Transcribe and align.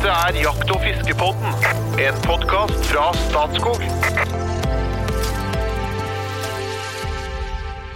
Dette 0.00 0.16
er 0.16 0.36
Jakt- 0.40 0.70
og 0.72 0.78
fiskepodden, 0.80 1.64
en 2.00 2.20
podkast 2.24 2.86
fra 2.88 3.10
Statskog. 3.18 3.82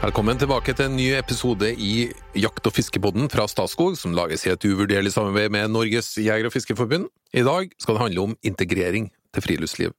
Velkommen 0.03 0.37
tilbake 0.37 0.75
til 0.77 0.85
en 0.85 0.98
ny 0.98 1.06
episode 1.17 1.71
i 1.72 2.11
Jakt- 2.37 2.69
og 2.69 2.75
fiskepodden 2.77 3.30
fra 3.32 3.46
Statskog, 3.48 3.96
som 3.96 4.12
lages 4.12 4.45
i 4.45 4.53
et 4.53 4.67
uvurderlig 4.69 5.14
samarbeid 5.17 5.49
med 5.49 5.72
Norges 5.72 6.19
jeger- 6.21 6.45
og 6.45 6.53
fiskerforbund. 6.53 7.09
I 7.33 7.40
dag 7.40 7.72
skal 7.81 7.97
det 7.97 8.03
handle 8.03 8.21
om 8.21 8.37
integrering 8.45 9.09
til 9.33 9.43
friluftsliv. 9.49 9.97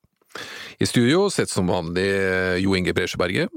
I 0.77 0.85
studio 0.85 1.25
sitter 1.33 1.57
som 1.57 1.73
vanlig 1.73 2.05
Jo 2.61 2.77
Inge 2.77 2.93
Bresjeberget 2.93 3.49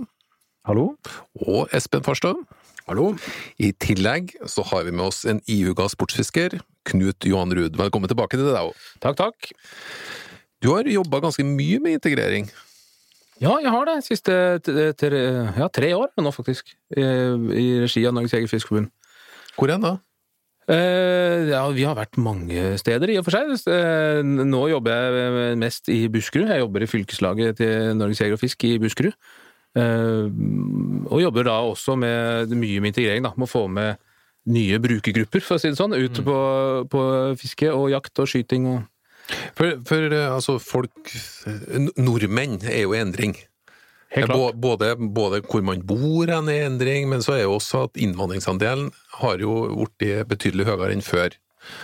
Hallo? 0.64 0.94
og 1.36 1.68
Espen 1.68 2.00
Farstad. 2.00 2.40
Hallo? 2.88 3.10
I 3.60 3.68
tillegg 3.76 4.32
så 4.48 4.64
har 4.70 4.86
vi 4.86 4.94
med 4.96 5.04
oss 5.10 5.24
en 5.28 5.42
ihuga 5.50 5.84
sportsfisker, 5.92 6.56
Knut 6.88 7.26
Johan 7.28 7.52
Ruud. 7.52 7.76
Velkommen 7.76 8.08
tilbake 8.08 8.38
til 8.38 8.48
deg 8.48 8.70
òg. 8.70 8.86
Takk, 9.04 9.18
takk. 9.18 9.50
Du 10.64 10.70
har 10.72 10.88
jobba 10.88 11.20
ganske 11.22 11.44
mye 11.44 11.82
med 11.84 11.98
integrering. 11.98 12.48
Ja, 13.38 13.52
jeg 13.62 13.70
har 13.70 13.84
det 13.86 13.98
siste 14.06 14.34
tre, 14.98 15.20
ja, 15.60 15.68
tre 15.70 15.90
år 15.94 16.08
nå, 16.18 16.32
faktisk. 16.34 16.72
I 16.96 17.66
regi 17.84 18.06
av 18.08 18.16
Norges 18.16 18.32
Jeger- 18.34 18.50
Fiskerforbund. 18.50 18.88
Hvor 19.58 19.70
hen 19.70 19.84
da? 19.84 19.92
Eh, 20.68 21.48
ja, 21.52 21.60
vi 21.72 21.84
har 21.86 21.94
vært 21.96 22.16
mange 22.20 22.72
steder, 22.80 23.12
i 23.12 23.18
og 23.20 23.24
for 23.28 23.36
seg. 23.36 23.52
Eh, 23.72 24.22
nå 24.24 24.64
jobber 24.72 24.96
jeg 24.96 25.60
mest 25.60 25.88
i 25.92 26.08
Buskerud. 26.12 26.48
Jeg 26.50 26.64
jobber 26.64 26.82
i 26.84 26.90
fylkeslaget 26.90 27.60
til 27.60 27.94
Norges 28.00 28.20
Jeger 28.24 28.36
og 28.36 28.42
Fisk 28.42 28.64
i 28.64 28.78
Buskerud. 28.80 29.14
Eh, 29.78 30.28
og 31.08 31.22
jobber 31.22 31.48
da 31.48 31.56
også 31.62 31.96
med 31.98 32.54
mye 32.58 32.82
med 32.82 32.92
integrering, 32.92 33.24
da. 33.26 33.34
Med 33.36 33.48
å 33.48 33.52
få 33.52 33.66
med 33.70 34.00
nye 34.48 34.78
brukergrupper, 34.80 35.44
for 35.44 35.58
å 35.58 35.62
si 35.62 35.70
det 35.70 35.78
sånn, 35.78 35.96
ut 35.96 36.22
på, 36.24 36.38
på 36.88 37.02
fiske 37.40 37.68
og 37.74 37.90
jakt 37.92 38.22
og 38.22 38.30
skyting 38.30 38.70
og 38.74 38.86
For, 39.28 39.74
for 39.84 40.08
eh, 40.08 40.30
altså, 40.32 40.54
folk 40.56 41.10
Nordmenn 42.00 42.62
er 42.64 42.86
jo 42.86 42.94
i 42.96 43.02
endring. 43.02 43.34
Både, 44.56 44.94
både 44.96 45.42
hvor 45.44 45.60
man 45.60 45.82
bor 45.84 46.30
hen 46.32 46.48
er 46.48 46.62
i 46.62 46.68
endring, 46.70 47.10
men 47.10 47.20
så 47.20 47.34
er 47.34 47.42
jo 47.42 47.58
også 47.58 47.82
at 47.90 48.00
innvandringsandelen 48.00 48.88
har 49.20 49.44
jo 49.44 49.58
blitt 49.98 50.24
betydelig 50.30 50.64
høyere 50.70 50.94
enn 50.96 51.04
før. 51.04 51.36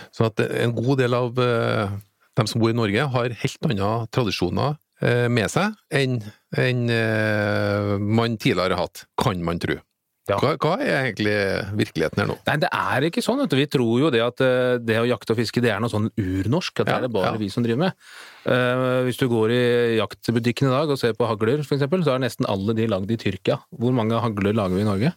Så 0.09 0.25
at 0.31 0.41
en 0.41 0.73
god 0.73 1.03
del 1.03 1.13
av 1.13 1.37
eh, 1.37 1.93
dem 2.39 2.49
som 2.49 2.63
bor 2.63 2.73
i 2.73 2.77
Norge 2.77 3.05
har 3.13 3.37
helt 3.43 3.69
andre 3.69 3.91
tradisjoner 4.15 4.73
eh, 5.05 5.27
med 5.29 5.51
seg 5.53 5.75
enn 5.93 6.17
enn, 6.61 6.85
eh, 6.91 7.95
man 7.99 8.37
tidligere 8.41 8.75
har 8.77 8.87
hatt, 8.87 9.05
kan 9.21 9.43
man 9.45 9.59
tro. 9.61 9.77
Ja. 10.25 10.39
Hva, 10.41 10.55
hva 10.57 10.71
er 10.81 11.11
egentlig 11.11 11.33
virkeligheten 11.77 12.23
her 12.23 12.29
nå? 12.31 12.35
Nei, 12.47 12.55
det 12.63 12.69
er 12.73 13.05
ikke 13.05 13.21
sånn. 13.21 13.43
Vet 13.43 13.51
du. 13.51 13.59
Vi 13.59 13.67
tror 13.69 13.99
jo 14.01 14.09
det 14.13 14.23
at 14.25 14.41
eh, 14.41 14.77
det 14.81 14.97
å 14.97 15.05
jakte 15.05 15.35
og 15.35 15.37
fiske 15.37 15.61
det 15.61 15.69
er 15.69 15.83
noe 15.83 15.91
sånn 15.93 16.07
urnorsk. 16.17 16.81
At 16.81 16.87
det 16.87 16.95
Ja, 16.95 16.97
er 16.97 17.05
det 17.05 17.11
bare 17.13 17.35
ja. 17.35 17.41
vi 17.43 17.51
som 17.53 17.65
driver 17.65 17.83
med. 17.83 17.99
Uh, 18.45 19.05
hvis 19.05 19.21
du 19.21 19.27
går 19.29 19.53
i 19.53 19.61
jaktbutikken 19.99 20.69
i 20.69 20.73
dag 20.73 20.89
og 20.89 20.97
ser 21.01 21.13
på 21.17 21.29
hagler, 21.29 21.61
f.eks., 21.61 21.85
så 21.85 22.15
er 22.15 22.25
nesten 22.25 22.49
alle 22.49 22.73
de 22.77 22.89
lagd 22.89 23.13
i 23.13 23.19
Tyrkia. 23.21 23.59
Hvor 23.69 23.93
mange 23.93 24.17
hagler 24.21 24.57
lager 24.57 24.79
vi 24.79 24.85
i 24.85 24.89
Norge? 24.89 25.13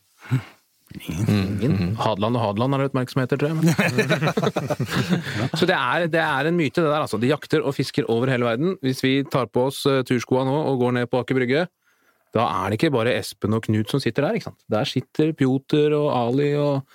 Ingen. 0.97 1.97
Hadeland 2.01 2.39
og 2.39 2.43
Hadeland 2.43 2.75
er 2.75 2.83
det 2.83 2.87
oppmerksomheter, 2.89 3.41
tror 3.41 3.49
jeg. 3.53 3.59
Så 5.59 5.69
det 5.69 5.77
er, 5.77 6.07
det 6.09 6.23
er 6.23 6.49
en 6.49 6.57
myte, 6.57 6.81
det 6.81 6.89
der. 6.89 7.03
altså. 7.03 7.21
De 7.21 7.29
jakter 7.29 7.61
og 7.65 7.77
fisker 7.77 8.09
over 8.09 8.33
hele 8.33 8.49
verden. 8.49 8.79
Hvis 8.85 9.03
vi 9.05 9.19
tar 9.29 9.51
på 9.53 9.67
oss 9.69 9.83
eh, 9.89 10.01
turskoa 10.09 10.47
nå 10.49 10.57
og 10.71 10.81
går 10.81 10.97
ned 10.97 11.11
på 11.13 11.21
Aker 11.21 11.37
Brygge, 11.37 11.67
da 12.37 12.47
er 12.63 12.71
det 12.71 12.79
ikke 12.79 12.95
bare 12.97 13.17
Espen 13.17 13.57
og 13.57 13.67
Knut 13.69 13.93
som 13.93 14.01
sitter 14.03 14.27
der. 14.27 14.39
ikke 14.39 14.49
sant? 14.51 14.65
Der 14.73 14.89
sitter 14.89 15.35
Pjoter 15.37 15.97
og 15.99 16.09
Ali 16.17 16.53
og 16.57 16.89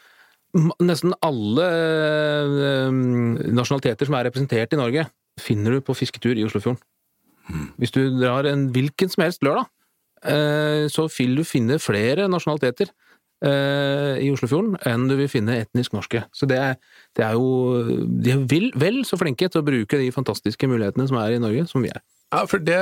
nesten 0.81 1.15
alle 1.25 1.67
eh, 1.69 2.89
nasjonaliteter 3.53 4.09
som 4.09 4.17
er 4.17 4.27
representert 4.29 4.73
i 4.73 4.81
Norge, 4.81 5.05
finner 5.41 5.77
du 5.77 5.85
på 5.85 5.95
fisketur 5.97 6.37
i 6.37 6.45
Oslofjorden. 6.45 6.81
Hvis 7.81 7.91
du 7.91 8.05
drar 8.21 8.47
en 8.47 8.69
hvilken 8.73 9.09
som 9.11 9.25
helst 9.25 9.43
lørdag, 9.43 9.65
eh, 10.29 10.85
så 10.93 11.07
vil 11.17 11.35
du 11.39 11.43
finne 11.47 11.81
flere 11.81 12.29
nasjonaliteter 12.31 12.93
eh, 13.45 14.23
i 14.23 14.29
Oslofjorden 14.33 14.77
enn 14.89 15.07
du 15.09 15.15
vil 15.19 15.29
finne 15.31 15.59
etnisk 15.61 15.95
norske. 15.95 16.23
Så 16.35 16.47
det 16.49 16.59
er, 16.59 16.79
det 17.17 17.25
er 17.27 17.37
jo 17.37 17.83
De 18.23 18.33
er 18.33 18.43
vel, 18.49 18.69
vel 18.79 19.01
så 19.07 19.19
flinke 19.19 19.49
til 19.49 19.61
å 19.61 19.67
bruke 19.67 19.99
de 19.99 20.09
fantastiske 20.15 20.69
mulighetene 20.69 21.07
som 21.09 21.19
er 21.21 21.35
i 21.35 21.41
Norge, 21.43 21.67
som 21.69 21.85
vi 21.85 21.91
er. 21.93 22.01
Ja, 22.33 22.43
for 22.49 22.63
det, 22.63 22.79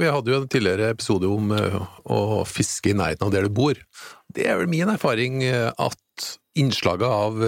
Vi 0.00 0.08
hadde 0.08 0.32
jo 0.32 0.40
en 0.40 0.48
tidligere 0.48 0.92
episode 0.94 1.28
om 1.28 1.52
eh, 1.52 1.78
å 2.08 2.42
fiske 2.48 2.92
i 2.92 2.96
nærheten 2.96 3.28
av 3.28 3.34
der 3.34 3.48
du 3.48 3.52
bor. 3.52 3.78
Det 4.32 4.46
er 4.48 4.60
vel 4.60 4.70
min 4.72 4.92
erfaring 4.92 5.42
eh, 5.44 5.70
at 5.70 6.30
innslaget 6.56 7.04
av 7.04 7.42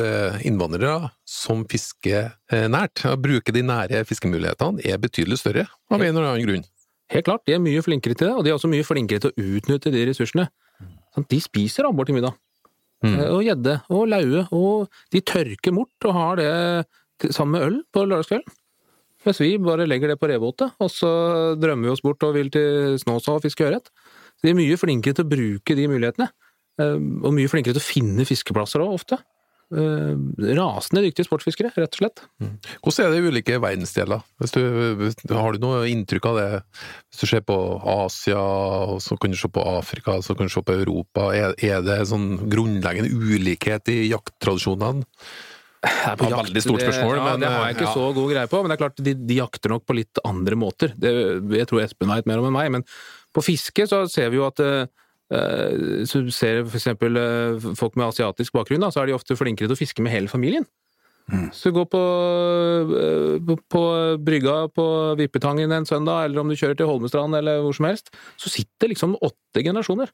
innvandrere 0.44 1.08
som 1.24 1.62
fisker 1.64 2.34
nært, 2.68 3.00
å 3.08 3.14
bruke 3.16 3.54
de 3.56 3.62
nære 3.64 4.02
fiskemulighetene, 4.04 4.84
er 4.84 5.00
betydelig 5.00 5.38
større 5.40 5.64
av 5.64 5.96
en 5.96 6.10
eller 6.10 6.26
annen 6.28 6.44
grunn. 6.44 6.66
Helt 7.08 7.24
klart, 7.24 7.46
de 7.48 7.54
er 7.56 7.62
mye 7.64 7.80
flinkere 7.80 8.12
til 8.12 8.28
det, 8.28 8.34
og 8.36 8.44
de 8.44 8.52
er 8.52 8.58
også 8.58 8.68
mye 8.68 8.84
flinkere 8.84 9.22
til 9.24 9.32
å 9.32 9.46
utnytte 9.56 9.92
de 9.94 10.04
ressursene. 10.10 10.44
Sånn, 11.16 11.24
De 11.30 11.40
spiser 11.40 11.88
abbor 11.88 12.08
til 12.08 12.18
middag. 12.18 12.36
Mm. 13.04 13.14
Eh, 13.14 13.28
Og 13.30 13.42
gjedde 13.46 13.74
og 13.94 14.08
laue, 14.10 14.46
og 14.52 14.88
de 15.14 15.20
tørker 15.20 15.74
mort 15.74 16.08
og 16.08 16.14
har 16.16 16.40
det 16.40 17.32
sammen 17.34 17.54
med 17.54 17.66
øl 17.68 17.76
på 17.94 18.04
lørdagskvelden. 18.06 18.56
Mens 19.26 19.40
vi 19.42 19.56
bare 19.58 19.86
legger 19.86 20.08
det 20.12 20.18
på 20.20 20.28
revåte, 20.30 20.70
og 20.78 20.90
så 20.90 21.10
drømmer 21.58 21.88
vi 21.88 21.92
oss 21.92 22.02
bort 22.04 22.22
og 22.22 22.34
vil 22.34 22.50
til 22.54 22.96
Snåsa 23.02 23.34
og 23.34 23.42
fiske 23.42 23.66
ørret. 23.66 23.90
De 24.42 24.50
er 24.50 24.54
mye 24.58 24.76
flinkere 24.78 25.14
til 25.18 25.26
å 25.26 25.30
bruke 25.32 25.74
de 25.74 25.88
mulighetene. 25.90 26.28
eh, 26.78 26.94
Og 27.26 27.34
mye 27.34 27.50
flinkere 27.50 27.74
til 27.74 27.82
å 27.82 27.88
finne 27.90 28.24
fiskeplasser 28.26 28.80
òg, 28.80 28.94
ofte. 28.94 29.18
Eh, 29.68 30.14
Rasende 30.56 31.02
dyktige 31.04 31.26
sportsfiskere, 31.26 31.70
rett 31.76 31.92
og 31.92 32.00
slett. 32.00 32.22
Hvordan 32.80 33.04
er 33.04 33.10
det 33.12 33.18
i 33.18 33.32
ulike 33.32 33.58
verdensdeler? 33.60 34.22
Du, 34.54 35.34
har 35.36 35.52
du 35.52 35.60
noe 35.60 35.82
inntrykk 35.90 36.28
av 36.30 36.38
det? 36.38 36.46
Hvis 37.10 37.20
du 37.20 37.26
ser 37.34 37.44
på 37.44 37.58
Asia, 37.84 38.40
og 38.40 39.02
så 39.04 39.18
kan 39.20 39.34
du 39.34 39.36
se 39.36 39.50
på 39.52 39.66
Afrika, 39.74 40.16
så 40.24 40.36
kan 40.38 40.48
du 40.48 40.54
se 40.54 40.64
på 40.64 40.78
Europa. 40.78 41.28
Er, 41.36 41.52
er 41.60 41.84
det 41.84 42.00
sånn 42.08 42.48
grunnleggende 42.48 43.12
ulikhet 43.12 43.92
i 43.92 44.00
jakttradisjonene? 44.08 45.04
Det 45.78 45.90
er 46.10 46.14
et 46.16 46.32
veldig 46.34 46.62
stort 46.64 46.82
spørsmål, 46.82 47.12
ja, 47.14 47.24
men, 47.28 47.42
Det 47.44 47.50
har 47.52 47.68
jeg 47.68 47.76
ikke 47.76 47.84
ja. 47.86 47.92
så 47.94 48.06
god 48.16 48.32
greie 48.32 48.50
på, 48.50 48.62
men 48.62 48.72
det 48.72 48.74
er 48.74 48.80
klart 48.80 49.02
de, 49.04 49.12
de 49.28 49.36
jakter 49.36 49.74
nok 49.74 49.84
på 49.86 49.94
litt 49.94 50.22
andre 50.26 50.58
måter. 50.58 50.94
Det, 50.98 51.12
jeg 51.54 51.68
tror 51.70 51.84
Espen 51.84 52.10
veit 52.10 52.26
mer 52.26 52.40
om 52.40 52.48
enn 52.48 52.56
meg, 52.56 52.72
men 52.74 52.86
på 53.36 53.44
fiske 53.46 53.86
så 53.86 54.00
ser 54.10 54.32
vi 54.32 54.40
jo 54.40 54.48
at 54.48 54.64
eh, 55.34 56.04
du 56.08 56.30
ser 56.34 56.64
for 56.64 56.78
eksempel 56.78 57.20
eh, 57.20 57.70
folk 57.78 57.96
med 57.98 58.08
asiatisk 58.08 58.56
bakgrunn, 58.56 58.84
da, 58.84 58.92
så 58.94 59.02
er 59.02 59.10
de 59.10 59.16
ofte 59.18 59.36
flinkere 59.38 59.70
til 59.70 59.78
å 59.78 59.80
fiske 59.80 60.04
med 60.04 60.14
hele 60.14 60.30
familien. 60.32 60.66
Så 61.52 61.70
gå 61.76 61.82
på, 61.84 61.98
eh, 62.96 63.34
på, 63.44 63.58
på 63.68 63.82
brygga 64.24 64.62
på 64.72 64.86
Vippetangen 65.18 65.72
en 65.76 65.86
søndag, 65.88 66.24
eller 66.24 66.40
om 66.40 66.48
du 66.48 66.56
kjører 66.56 66.78
til 66.78 66.88
Holmestrand 66.88 67.36
eller 67.36 67.60
hvor 67.64 67.76
som 67.76 67.88
helst, 67.90 68.08
så 68.40 68.52
sitter 68.52 68.94
liksom 68.94 69.18
åtte 69.20 69.64
generasjoner 69.64 70.08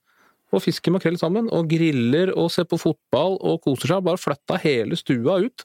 og 0.55 0.63
fisker 0.63 0.93
makrell 0.95 1.17
sammen, 1.19 1.49
og 1.51 1.69
griller 1.71 2.31
og 2.39 2.51
ser 2.55 2.67
på 2.71 2.79
fotball 2.79 3.39
og 3.43 3.63
koser 3.65 3.91
seg. 3.91 4.05
Bare 4.07 4.21
flytta 4.21 4.59
hele 4.63 4.99
stua 4.99 5.41
ut. 5.43 5.65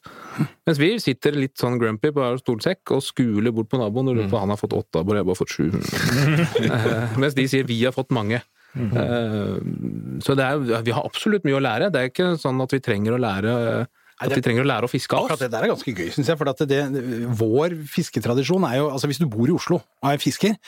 Mens 0.66 0.80
vi 0.82 0.92
sitter 1.02 1.36
litt 1.36 1.58
sånn 1.60 1.78
grumpy 1.78 2.10
på 2.10 2.22
hver 2.22 2.40
stolsekk 2.40 2.96
og 2.96 3.04
skuler 3.04 3.54
bort 3.54 3.70
på 3.70 3.78
naboen 3.80 4.10
og 4.10 4.18
lurer 4.18 4.30
på 4.32 4.40
han 4.40 4.50
har 4.50 4.58
fått 4.60 4.74
åtte 4.76 5.02
abbor, 5.02 5.18
jeg 5.18 5.26
har 5.26 5.30
bare 5.30 5.40
fått 5.40 5.54
sju. 5.54 5.68
Mens 7.22 7.38
de 7.38 7.46
sier 7.50 7.68
vi 7.68 7.82
har 7.84 7.94
fått 7.94 8.10
mange. 8.14 8.42
Eh, 8.76 9.56
Så 10.22 10.36
det 10.38 10.44
er, 10.46 10.82
vi 10.86 10.92
har 10.94 11.06
absolutt 11.06 11.46
mye 11.48 11.58
å 11.58 11.64
lære. 11.64 11.90
Det 11.92 12.00
er 12.00 12.12
ikke 12.12 12.34
sånn 12.40 12.60
at 12.62 12.76
vi 12.76 12.82
trenger 12.84 13.16
å 13.16 13.22
lære 13.22 13.86
at 14.20 14.34
vi 14.36 14.42
trenger 14.44 14.66
å 14.66 14.68
lære 14.68 14.84
å 14.84 14.90
fiske 14.92 15.16
av 15.16 15.24
Akkurat 15.24 15.38
oss. 15.38 15.40
det 15.40 15.50
der 15.54 15.64
er 15.64 15.70
ganske 15.72 15.92
gøy, 15.96 16.10
syns 16.12 16.28
jeg. 16.28 16.36
For 16.36 16.48
at 16.50 16.58
det, 16.68 16.80
vår 17.40 17.72
fisketradisjon 17.88 18.66
er 18.68 18.74
jo 18.76 18.90
altså 18.92 19.08
Hvis 19.08 19.20
du 19.22 19.24
bor 19.32 19.48
i 19.48 19.54
Oslo 19.56 19.78
og 19.80 20.10
er 20.10 20.20
fisker, 20.20 20.58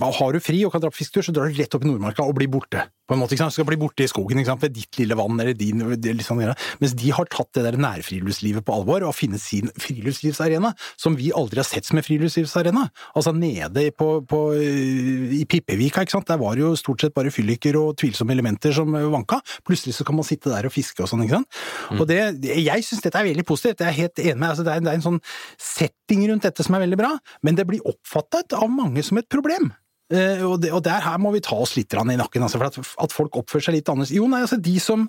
har 0.00 0.32
du 0.32 0.40
fri 0.40 0.62
og 0.64 0.72
kan 0.72 0.80
dra 0.80 0.88
på 0.88 1.02
fisketur, 1.02 1.26
så 1.26 1.34
drar 1.36 1.52
du 1.52 1.58
rett 1.60 1.76
opp 1.76 1.84
i 1.84 1.90
Nordmarka 1.90 2.24
og 2.24 2.32
blir 2.38 2.48
borte. 2.48 2.86
På 3.04 3.16
en 3.16 3.20
måte, 3.20 3.36
ikke 3.36 3.44
sant? 3.44 3.52
Du 3.52 3.58
skal 3.58 3.68
bli 3.68 3.78
borte 3.80 4.04
i 4.04 4.08
skogen 4.08 4.40
ikke 4.40 4.48
sant? 4.48 4.62
ved 4.64 4.72
ditt 4.72 4.98
lille 5.00 5.16
vann 5.18 5.36
eller 5.36 5.56
din 5.58 5.82
eller 5.84 5.98
greie. 6.00 6.54
Mens 6.80 6.94
de 6.96 7.10
har 7.12 7.28
tatt 7.28 7.50
det 7.56 7.64
der 7.66 7.76
nærfriluftslivet 7.80 8.64
på 8.64 8.76
alvor 8.78 9.04
og 9.04 9.12
funnet 9.16 9.42
sin 9.42 9.68
friluftslivsarena, 9.76 10.70
som 10.96 11.18
vi 11.18 11.28
aldri 11.36 11.60
har 11.60 11.68
sett 11.68 11.84
som 11.84 12.00
en 12.00 12.06
friluftslivsarena. 12.06 12.86
Altså 13.12 13.34
nede 13.36 13.90
på, 13.98 14.08
på, 14.28 14.40
i 14.56 15.44
Pippevika, 15.50 16.06
ikke 16.06 16.16
sant. 16.16 16.30
Der 16.32 16.40
var 16.40 16.56
det 16.56 16.64
jo 16.64 16.72
stort 16.80 17.04
sett 17.04 17.16
bare 17.16 17.34
fylliker 17.34 17.76
og 17.82 17.98
tvilsomme 18.00 18.32
elementer 18.32 18.72
som 18.72 18.96
vanka. 19.12 19.42
Plutselig 19.68 19.98
så 19.98 20.08
kan 20.08 20.16
man 20.16 20.28
sitte 20.28 20.52
der 20.52 20.70
og 20.70 20.72
fiske 20.72 21.04
og 21.04 21.12
sånn, 21.12 21.26
ikke 21.26 21.42
sant. 21.42 21.62
Og 21.98 22.08
det, 22.08 22.20
jeg 22.48 22.88
syns 22.88 23.04
dette 23.04 23.20
er 23.20 23.28
veldig 23.28 23.46
positivt. 23.48 23.84
Jeg 23.84 23.92
er 23.92 24.00
helt 24.00 24.24
enig 24.24 24.40
med 24.40 24.54
altså, 24.54 24.64
det, 24.64 24.78
er, 24.78 24.84
det 24.84 24.94
er 24.94 25.00
en 25.02 25.08
sånn 25.10 25.22
setting 25.60 26.24
rundt 26.30 26.48
dette 26.48 26.64
som 26.64 26.76
er 26.78 26.86
veldig 26.86 27.04
bra, 27.04 27.14
men 27.44 27.60
det 27.60 27.68
blir 27.68 27.84
oppfattet 27.84 28.56
av 28.56 28.70
mange 28.72 29.04
som 29.04 29.20
et 29.20 29.28
problem. 29.28 29.74
Eh, 30.12 30.42
og, 30.44 30.58
det, 30.60 30.68
og 30.76 30.82
der 30.84 31.00
her 31.00 31.16
må 31.22 31.30
vi 31.32 31.40
ta 31.44 31.56
oss 31.56 31.72
litt 31.78 31.94
i 31.94 32.16
nakken, 32.18 32.44
altså, 32.44 32.58
for 32.60 32.68
at, 32.68 32.76
at 33.06 33.14
folk 33.14 33.38
oppfører 33.40 33.68
seg 33.68 33.76
litt 33.78 33.88
annerledes. 33.88 34.12
Jo, 34.12 34.26
nei, 34.28 34.42
altså 34.44 34.58
de 34.60 34.74
som, 34.82 35.06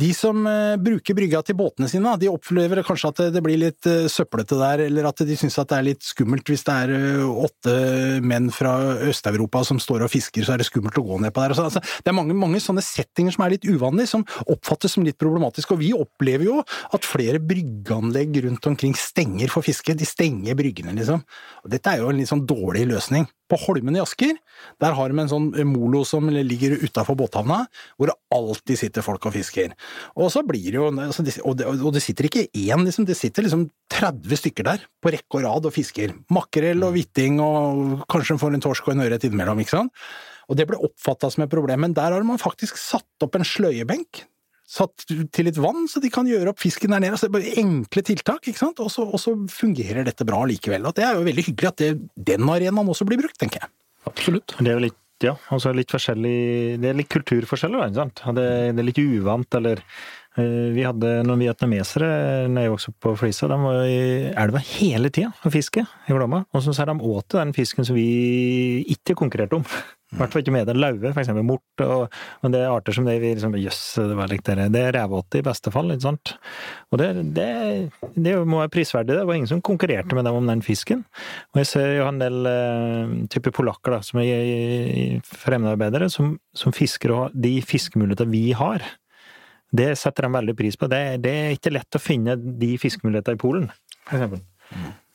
de 0.00 0.10
som 0.16 0.46
uh, 0.48 0.78
bruker 0.80 1.16
brygga 1.16 1.42
til 1.44 1.58
båtene 1.58 1.90
sine, 1.90 2.14
de 2.20 2.30
opplever 2.30 2.80
kanskje 2.86 3.10
at 3.10 3.20
det, 3.34 3.42
blir 3.44 3.60
litt 3.60 3.88
uh, 3.90 4.08
søplete 4.08 4.56
der, 4.56 4.86
eller 4.86 5.10
at 5.10 5.20
de 5.28 5.36
syns 5.36 5.58
at 5.60 5.68
det 5.72 5.76
er 5.76 5.86
litt 5.90 6.06
skummelt 6.06 6.48
hvis 6.48 6.64
det 6.64 6.76
er 6.86 6.94
uh, 6.94 7.42
åtte 7.44 7.74
menn 8.24 8.48
fra 8.54 8.72
Øst-Europa 9.10 9.62
som 9.68 9.80
står 9.82 10.06
og 10.06 10.12
fisker, 10.14 10.46
så 10.46 10.54
er 10.54 10.62
det 10.62 10.70
skummelt 10.70 10.96
å 11.00 11.04
gå 11.04 11.20
ned 11.20 11.34
på 11.36 11.44
der. 11.44 11.52
Altså, 11.52 11.68
altså, 11.68 12.00
det 12.00 12.12
er 12.12 12.16
mange, 12.16 12.36
mange 12.38 12.62
sånne 12.64 12.84
settinger 12.84 13.36
som 13.36 13.44
er 13.44 13.56
litt 13.58 13.68
uvanlige, 13.68 14.14
som 14.14 14.24
oppfattes 14.46 14.96
som 14.96 15.04
litt 15.04 15.20
problematiske. 15.20 15.76
Og 15.76 15.82
vi 15.82 15.92
opplever 15.96 16.48
jo 16.48 16.62
at 16.64 17.08
flere 17.08 17.42
bryggeanlegg 17.44 18.40
rundt 18.46 18.70
omkring 18.72 18.96
stenger 18.96 19.52
for 19.52 19.66
fiske. 19.66 19.98
De 19.98 20.08
stenger 20.08 20.56
bryggene, 20.56 20.96
liksom. 20.96 21.20
Og 21.60 21.76
dette 21.76 21.92
er 21.92 22.00
jo 22.00 22.08
en 22.08 22.22
litt 22.22 22.32
sånn 22.32 22.46
dårlig 22.48 22.88
løsning. 22.88 23.28
På 23.50 23.58
Holmen 23.64 23.98
i 23.98 24.02
Asker, 24.02 24.36
der 24.82 24.94
har 24.96 25.10
de 25.10 25.22
en 25.22 25.30
sånn 25.30 25.50
molo 25.68 26.04
som 26.06 26.28
ligger 26.30 26.76
utafor 26.84 27.18
båthavna, 27.18 27.64
hvor 27.98 28.12
det 28.12 28.16
alltid 28.34 28.78
sitter 28.78 29.04
folk 29.04 29.26
og 29.26 29.34
fisker. 29.34 29.74
Og 30.14 30.30
så 30.32 30.44
blir 30.46 30.70
det 30.70 30.78
jo 30.78 30.88
altså, 30.90 31.26
Og 31.44 31.58
det, 31.58 31.66
og 31.66 31.92
det 31.94 32.04
sitter 32.04 32.30
ikke 32.30 32.46
én, 32.48 32.86
liksom, 32.86 33.06
det 33.08 33.18
sitter 33.18 33.46
liksom 33.46 33.68
30 33.90 34.42
stykker 34.44 34.66
der, 34.70 34.88
på 35.02 35.12
rekke 35.12 35.40
og 35.40 35.46
rad 35.46 35.68
og 35.68 35.74
fisker. 35.74 36.14
Makrell 36.32 36.86
og 36.86 36.94
hvitting 36.94 37.40
og 37.42 38.04
kanskje 38.10 38.38
får 38.40 38.56
en 38.56 38.64
torsk 38.64 38.88
og 38.88 38.96
en 38.96 39.06
ørret 39.06 39.26
innimellom, 39.26 39.62
ikke 39.62 39.76
sant. 39.76 40.10
Og 40.50 40.58
det 40.58 40.66
ble 40.66 40.80
oppfatta 40.82 41.30
som 41.30 41.44
et 41.44 41.52
problem, 41.52 41.84
men 41.86 41.94
der 41.94 42.14
har 42.14 42.26
man 42.26 42.40
faktisk 42.42 42.78
satt 42.80 43.26
opp 43.26 43.38
en 43.38 43.46
sløyebenk. 43.46 44.24
Satt 44.70 45.02
til 45.34 45.48
litt 45.48 45.58
vann, 45.58 45.88
så 45.90 45.98
de 46.02 46.12
kan 46.14 46.28
gjøre 46.30 46.52
opp 46.52 46.60
fisken 46.62 46.92
der 46.94 47.02
nede. 47.02 47.16
Altså, 47.16 47.26
det 47.26 47.32
er 47.32 47.38
bare 47.40 47.62
enkle 47.64 48.04
tiltak, 48.06 48.44
ikke 48.46 48.60
sant. 48.60 48.82
Og 48.84 48.92
så, 48.94 49.02
og 49.02 49.18
så 49.18 49.34
fungerer 49.50 50.06
dette 50.06 50.26
bra 50.28 50.44
likevel. 50.46 50.86
Og 50.86 50.94
det 50.94 51.06
er 51.06 51.18
jo 51.18 51.26
veldig 51.26 51.46
hyggelig 51.48 51.70
at 51.72 51.82
det, 51.82 51.90
den 52.30 52.46
arenaen 52.46 52.92
også 52.92 53.06
blir 53.08 53.18
brukt, 53.18 53.34
tenker 53.40 53.64
jeg. 53.64 53.72
Absolutt. 54.06 54.54
Det 54.60 54.70
er 54.70 54.78
jo 54.78 54.84
litt, 54.86 54.98
ja, 55.26 55.34
altså 55.52 55.74
litt 55.76 55.90
forskjellig 55.92 56.78
Det 56.80 56.88
er 56.88 56.96
litt 56.96 57.10
kulturforskjeller, 57.12 57.82
da, 57.82 57.90
ikke 57.90 58.04
sant. 58.04 58.22
Det, 58.38 58.46
det 58.76 58.84
er 58.84 58.88
litt 58.92 59.02
uvant, 59.02 59.58
eller 59.58 59.82
Vi 60.74 60.84
hadde 60.86 61.14
noen 61.26 61.44
vietnamesere 61.44 62.10
når 62.50 62.66
jeg 62.66 62.74
vokste 62.74 62.92
opp 62.92 62.98
på 63.06 63.14
Flisa. 63.22 63.48
De 63.50 63.60
var 63.62 63.84
i 63.86 64.00
elva 64.32 64.62
hele 64.72 65.12
tida 65.12 65.32
og 65.32 65.54
fiske 65.54 65.84
i 65.84 66.16
Glomma. 66.16 66.44
Og 66.54 66.64
så 66.64 66.74
sa 66.76 66.88
de 66.88 66.98
åt 66.98 67.38
den 67.38 67.54
fisken 67.56 67.86
som 67.86 67.98
vi 67.98 68.84
ikke 68.96 69.18
konkurrerte 69.18 69.60
om. 69.60 69.66
I 70.10 70.18
hvert 70.18 70.32
fall 70.32 70.42
ikke 70.42 70.54
med 70.54 70.66
det. 70.66 70.74
Laue, 70.74 71.12
eksempel 71.12 71.44
mort, 71.46 71.82
og, 71.84 72.08
og 72.42 72.50
det 72.50 72.60
er 72.64 72.72
arter 72.72 72.96
som 72.96 73.06
det 73.06 73.14
vi 73.22 73.30
liksom 73.30 73.54
Jøss, 73.60 73.82
det 74.10 74.16
var 74.18 74.30
likt 74.32 74.48
det. 74.48 74.66
Det 74.74 74.82
er 74.88 74.96
revåte 74.96 75.38
i 75.38 75.44
beste 75.46 75.70
fall, 75.70 75.92
ikke 75.94 76.06
sant. 76.08 76.32
Og 76.90 76.98
det, 76.98 77.10
det, 77.36 77.50
det 78.16 78.34
må 78.42 78.58
være 78.64 78.72
prisverdig. 78.74 79.14
Det 79.14 79.26
var 79.28 79.38
ingen 79.38 79.52
som 79.52 79.62
konkurrerte 79.62 80.18
med 80.18 80.26
dem 80.26 80.40
om 80.40 80.50
den 80.50 80.64
fisken. 80.66 81.04
Og 81.54 81.62
jeg 81.62 81.70
ser 81.70 81.92
jo 82.00 82.08
en 82.08 82.18
del 82.22 82.40
uh, 82.42 83.14
type 83.30 83.54
polakker 83.54 83.94
da, 83.94 84.00
som 84.06 84.18
er 84.24 85.22
fremmedarbeidere, 85.30 86.10
som, 86.10 86.34
som 86.58 86.74
fisker 86.74 87.14
og 87.14 87.38
de 87.46 87.60
fiskemulighetene 87.62 88.34
vi 88.34 88.48
har. 88.58 88.82
Det 89.70 89.92
setter 89.98 90.26
de 90.26 90.32
veldig 90.34 90.56
pris 90.58 90.78
på. 90.78 90.88
Det, 90.90 91.02
det 91.24 91.34
er 91.44 91.54
ikke 91.54 91.74
lett 91.74 91.98
å 91.98 92.02
finne 92.02 92.34
de 92.36 92.72
fiskemulighetene 92.80 93.38
i 93.38 93.40
Polen, 93.40 93.70
f.eks. 94.08 94.42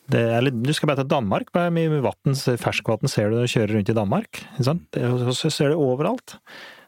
Det 0.06 0.20
er 0.36 0.46
du 0.54 0.70
skal 0.74 0.92
bare 0.92 1.02
til 1.02 1.10
Danmark, 1.10 1.48
Hvor 1.50 1.72
mye 1.74 2.56
ferskvann 2.62 3.10
ser 3.10 3.30
du 3.30 3.36
når 3.36 3.48
du 3.48 3.54
kjører 3.56 3.72
rundt 3.74 3.90
i 3.90 3.96
Danmark. 3.96 4.42
Så 4.62 5.50
ser 5.50 5.72
du 5.72 5.80
overalt. 5.82 6.38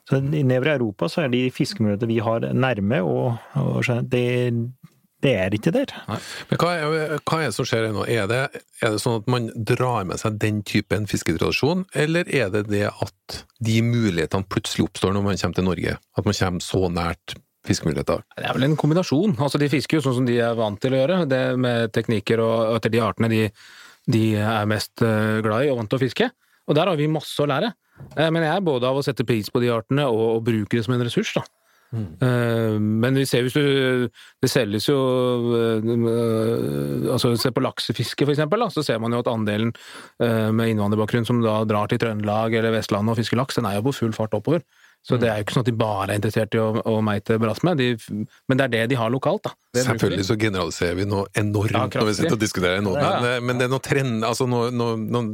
Så 0.08 0.20
Nedover 0.22 0.70
i 0.70 0.76
Europa 0.76 1.08
så 1.10 1.24
er 1.24 1.32
de 1.32 1.48
fiskemulighetene 1.52 2.14
vi 2.14 2.22
har 2.24 2.46
nærme, 2.54 3.02
og, 3.04 3.34
og 3.60 3.82
det, 4.08 4.54
det 5.20 5.34
er 5.34 5.56
ikke 5.56 5.72
der. 5.74 5.92
Men 6.48 6.62
hva 6.62 6.70
er, 6.78 7.18
hva 7.18 7.40
er 7.42 7.50
det 7.50 7.56
som 7.58 7.68
skjer 7.68 7.90
nå? 7.92 8.06
Er 8.08 8.30
det, 8.30 8.40
er 8.80 8.94
det 8.94 9.02
sånn 9.02 9.18
at 9.20 9.28
man 9.28 9.50
drar 9.56 10.06
med 10.08 10.22
seg 10.22 10.38
den 10.40 10.62
typen 10.64 11.10
fisketradisjon, 11.10 11.84
eller 11.92 12.30
er 12.30 12.54
det 12.54 12.68
det 12.70 12.86
at 12.88 13.42
de 13.60 13.82
mulighetene 13.84 14.48
plutselig 14.48 14.86
oppstår 14.86 15.12
når 15.16 15.26
man 15.26 15.42
kommer 15.42 15.60
til 15.60 15.68
Norge? 15.68 15.98
At 16.16 16.30
man 16.30 16.38
kommer 16.40 16.64
så 16.64 16.86
nært 16.88 17.36
fiskemuligheter? 17.68 18.24
Det 18.36 18.46
er 18.48 18.56
vel 18.56 18.66
en 18.68 18.78
kombinasjon. 18.80 19.36
Altså, 19.38 19.60
de 19.60 19.70
fisker 19.72 19.98
jo 19.98 20.04
sånn 20.06 20.16
som 20.20 20.28
de 20.28 20.38
er 20.42 20.56
vant 20.58 20.80
til 20.80 20.96
å 20.96 21.02
gjøre, 21.02 21.20
det 21.30 21.42
med 21.60 21.92
teknikker 21.96 22.42
og 22.44 22.78
etter 22.78 22.94
de 22.94 23.04
artene 23.04 23.30
de, 23.32 23.44
de 24.08 24.24
er 24.40 24.70
mest 24.70 25.04
eh, 25.04 25.38
glad 25.44 25.66
i 25.66 25.72
og 25.72 25.82
vant 25.82 25.92
til 25.92 26.00
å 26.00 26.04
fiske. 26.06 26.30
Og 26.68 26.76
der 26.76 26.90
har 26.90 26.98
vi 27.00 27.08
masse 27.10 27.38
å 27.40 27.48
lære. 27.48 27.72
Eh, 28.16 28.28
Men 28.30 28.44
jeg 28.44 28.54
er 28.56 28.66
både 28.66 28.88
av 28.88 28.98
å 28.98 29.04
sette 29.04 29.26
pris 29.28 29.48
på 29.52 29.62
de 29.64 29.72
artene 29.74 30.08
og, 30.10 30.24
og 30.38 30.44
bruke 30.48 30.76
det 30.76 30.84
som 30.86 30.96
en 30.96 31.04
ressurs, 31.06 31.32
da. 31.36 31.44
Mm. 31.88 33.00
Men 33.00 33.16
vi 33.16 33.22
ser 33.24 33.46
hvis 33.46 33.54
du 33.56 34.10
Det 34.42 34.48
selges 34.52 34.90
jo 34.90 34.96
eh, 35.56 35.86
Altså, 37.14 37.30
se 37.40 37.48
på 37.48 37.62
laksefiske, 37.64 38.26
for 38.26 38.34
eksempel, 38.34 38.60
da, 38.60 38.68
så 38.68 38.84
ser 38.84 39.00
man 39.00 39.16
jo 39.16 39.22
at 39.22 39.30
andelen 39.32 39.72
eh, 40.20 40.50
med 40.52 40.74
innvandrerbakgrunn 40.74 41.24
som 41.24 41.40
da 41.40 41.62
drar 41.64 41.88
til 41.88 42.00
Trøndelag 42.02 42.58
eller 42.58 42.76
Vestlandet 42.76 43.14
og 43.14 43.22
fisker 43.22 43.40
laks, 43.40 43.56
den 43.56 43.70
er 43.70 43.78
jo 43.78 43.86
på 43.88 43.96
full 44.02 44.12
fart 44.12 44.36
oppover. 44.36 44.60
Så 45.06 45.16
det 45.16 45.28
er 45.30 45.38
jo 45.38 45.44
ikke 45.46 45.54
sånn 45.54 45.62
at 45.64 45.68
de 45.70 45.76
bare 45.78 46.08
er 46.12 46.18
interessert 46.18 46.54
i 46.54 46.60
å, 46.60 46.66
å 46.84 46.96
meite 47.04 47.38
brass 47.40 47.62
med, 47.64 47.78
de, 47.80 47.86
men 48.50 48.58
det 48.58 48.64
er 48.66 48.72
det 48.74 48.80
de 48.90 48.98
har 48.98 49.12
lokalt, 49.14 49.46
da. 49.46 49.52
Det 49.72 49.84
Selvfølgelig 49.86 50.26
så 50.28 50.36
generaliserer 50.36 50.98
vi 50.98 51.06
noe 51.08 51.30
enormt 51.38 51.72
Ja, 51.72 52.02
når 52.02 52.10
vi 52.10 52.16
sitter 52.18 52.36
og 52.36 52.42
diskuterer 52.42 52.82
nå, 52.84 52.92
Ja, 52.98 53.14
men, 53.22 53.30
ja. 53.30 53.40
men 53.48 53.60
det 53.62 53.68
er 53.68 53.72
noen 53.72 53.84
trend, 53.86 54.26
altså 54.26 54.48
noe, 54.50 54.68
noe, 54.74 54.98
noen, 55.00 55.30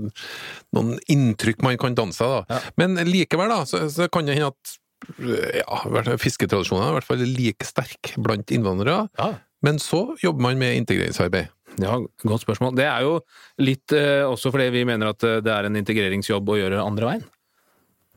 noen 0.76 0.92
inntrykk 1.10 1.64
man 1.66 1.80
kan 1.80 1.96
danse 1.98 2.22
av. 2.22 2.44
Da. 2.44 2.60
Ja. 2.60 2.72
Men 2.84 3.00
likevel 3.08 3.50
da, 3.50 3.62
så, 3.66 3.82
så 3.90 4.06
kan 4.12 4.28
det 4.28 4.36
hende 4.38 4.52
at 4.52 4.76
ja, 5.18 5.80
i 5.84 5.92
hvert 5.92 6.08
fall 6.12 6.22
fisketradisjonene 6.22 6.86
er 6.86 6.94
i 6.94 6.98
hvert 7.00 7.08
fall 7.10 7.26
like 7.26 7.66
sterk 7.68 8.14
blant 8.24 8.54
innvandrere, 8.54 9.08
Ja. 9.18 9.32
men 9.66 9.82
så 9.82 10.06
jobber 10.22 10.46
man 10.50 10.60
med 10.62 10.78
integreringsarbeid. 10.84 11.50
Ja, 11.82 11.96
godt 12.22 12.44
spørsmål. 12.44 12.76
Det 12.78 12.84
er 12.86 13.02
jo 13.02 13.16
litt 13.58 13.90
eh, 13.96 14.22
også 14.22 14.52
fordi 14.54 14.68
vi 14.76 14.84
mener 14.86 15.10
at 15.10 15.24
eh, 15.26 15.40
det 15.42 15.50
er 15.50 15.66
en 15.66 15.76
integreringsjobb 15.80 16.52
å 16.54 16.58
gjøre 16.60 16.84
andre 16.84 17.08
veien. 17.10 17.24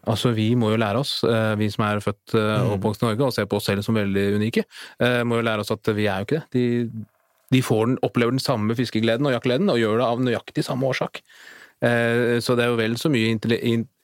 Altså, 0.08 0.32
Vi 0.36 0.54
må 0.56 0.72
jo 0.72 0.80
lære 0.80 1.02
oss, 1.04 1.20
eh, 1.28 1.54
vi 1.60 1.70
som 1.74 1.84
er 1.88 2.00
født 2.04 2.36
eh, 2.40 2.64
og 2.64 2.78
oppvokst 2.78 3.04
i 3.04 3.10
Norge 3.10 3.28
og 3.28 3.36
ser 3.36 3.48
på 3.50 3.60
oss 3.60 3.68
selv 3.70 3.84
som 3.86 3.98
veldig 3.98 4.26
unike, 4.40 4.64
eh, 5.04 5.22
må 5.28 5.40
jo 5.40 5.46
lære 5.48 5.66
oss 5.66 5.74
at 5.76 5.92
vi 5.98 6.08
er 6.08 6.24
jo 6.24 6.28
ikke 6.28 6.40
det. 6.40 6.48
De, 6.56 7.06
de 7.52 7.62
får 7.64 7.86
den, 7.90 8.00
opplever 8.08 8.36
den 8.36 8.44
samme 8.44 8.76
fiskegleden 8.76 9.28
og 9.28 9.36
jaktgleden, 9.36 9.70
og 9.72 9.80
gjør 9.82 10.00
det 10.00 10.08
av 10.08 10.24
nøyaktig 10.24 10.66
samme 10.68 10.88
årsak. 10.88 11.22
Så 11.78 12.56
det 12.58 12.64
er 12.64 12.72
jo 12.72 12.80
vel 12.80 12.96
så 12.98 13.10
mye 13.14 13.30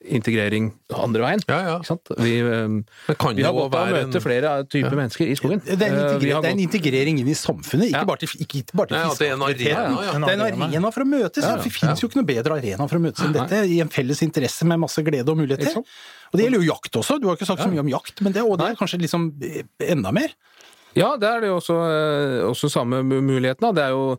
integrering 0.05 0.71
andre 0.93 1.21
veien. 1.23 1.41
Ja, 1.47 1.57
ja. 1.67 1.75
Ikke 1.79 1.87
sant? 1.87 2.11
Vi, 2.19 2.33
eh, 2.39 2.67
Men 2.67 3.15
kan 3.19 3.35
vi 3.35 3.43
har 3.43 3.53
gått 3.53 3.73
av 3.75 3.87
å 3.87 3.91
møte 3.93 4.15
en- 4.19 4.21
flere 4.21 4.51
typer 4.67 4.91
Ja. 4.91 4.97
mennesker 4.99 5.27
i 5.27 5.35
skogen. 5.39 5.63
Det 5.63 5.81
er 5.81 5.85
en, 5.87 5.93
Eh, 5.93 6.11
har 6.11 6.19
det 6.19 6.49
er 6.49 6.51
en 6.51 6.59
integrering 6.59 7.19
inn 7.19 7.27
i 7.27 7.33
samfunnet, 7.33 7.91
ikke 7.91 8.05
bare 8.05 8.17
til, 8.19 8.29
ikke, 8.39 8.57
ikke 8.63 8.73
bare 8.75 8.87
til 8.87 8.97
Nei, 8.97 9.15
det 9.15 9.27
er 9.29 9.33
en 9.33 9.41
arena, 9.41 9.55
Det 9.55 9.69
er 9.71 10.15
en 10.15 10.23
arena. 10.41 10.65
arena 10.67 10.91
for 10.91 11.01
å 11.03 11.07
møtes. 11.07 11.41
Ja, 11.43 11.49
Ja, 11.49 11.55
ja. 11.57 11.63
Det 11.63 11.71
finnes 11.71 12.01
jo 12.01 12.07
ikke 12.09 12.15
noe 12.21 12.25
bedre 12.25 12.51
arena 12.59 12.87
for 12.89 12.97
å 12.97 13.01
møtes 13.01 13.23
enn 13.25 13.33
dette, 13.33 13.63
i 13.69 13.79
en 13.79 13.89
felles 13.89 14.21
interesse 14.21 14.63
med 14.65 14.79
masse 14.79 14.97
glede 15.03 15.29
og 15.29 15.37
muligheter. 15.37 15.77
Og 15.77 16.33
det 16.33 16.45
gjelder 16.49 16.63
jo 16.63 16.73
jakt 16.73 16.91
også. 16.97 17.19
Du 17.21 17.27
har 17.27 17.35
ikke 17.37 17.45
sagt 17.45 17.61
så 17.61 17.69
mye 17.71 17.79
om 17.79 17.87
jakt, 17.89 18.21
men 18.21 18.31
det, 18.33 18.41
og 18.43 18.57
det 18.57 18.71
er 18.71 18.75
kanskje 18.75 18.99
liksom 19.01 19.33
eh, 19.41 19.63
enda 19.91 20.11
mer. 20.11 20.29
Ja, 20.95 21.17
det 21.17 21.27
er 21.29 21.39
det 21.41 21.47
jo 21.49 21.57
også, 21.57 21.77
eh, 21.89 22.43
også 22.49 22.69
samme 22.69 23.03
muligheten. 23.03 23.61
Da. 23.61 23.71
Det 23.71 23.83
er 23.83 23.89
jo 23.89 24.17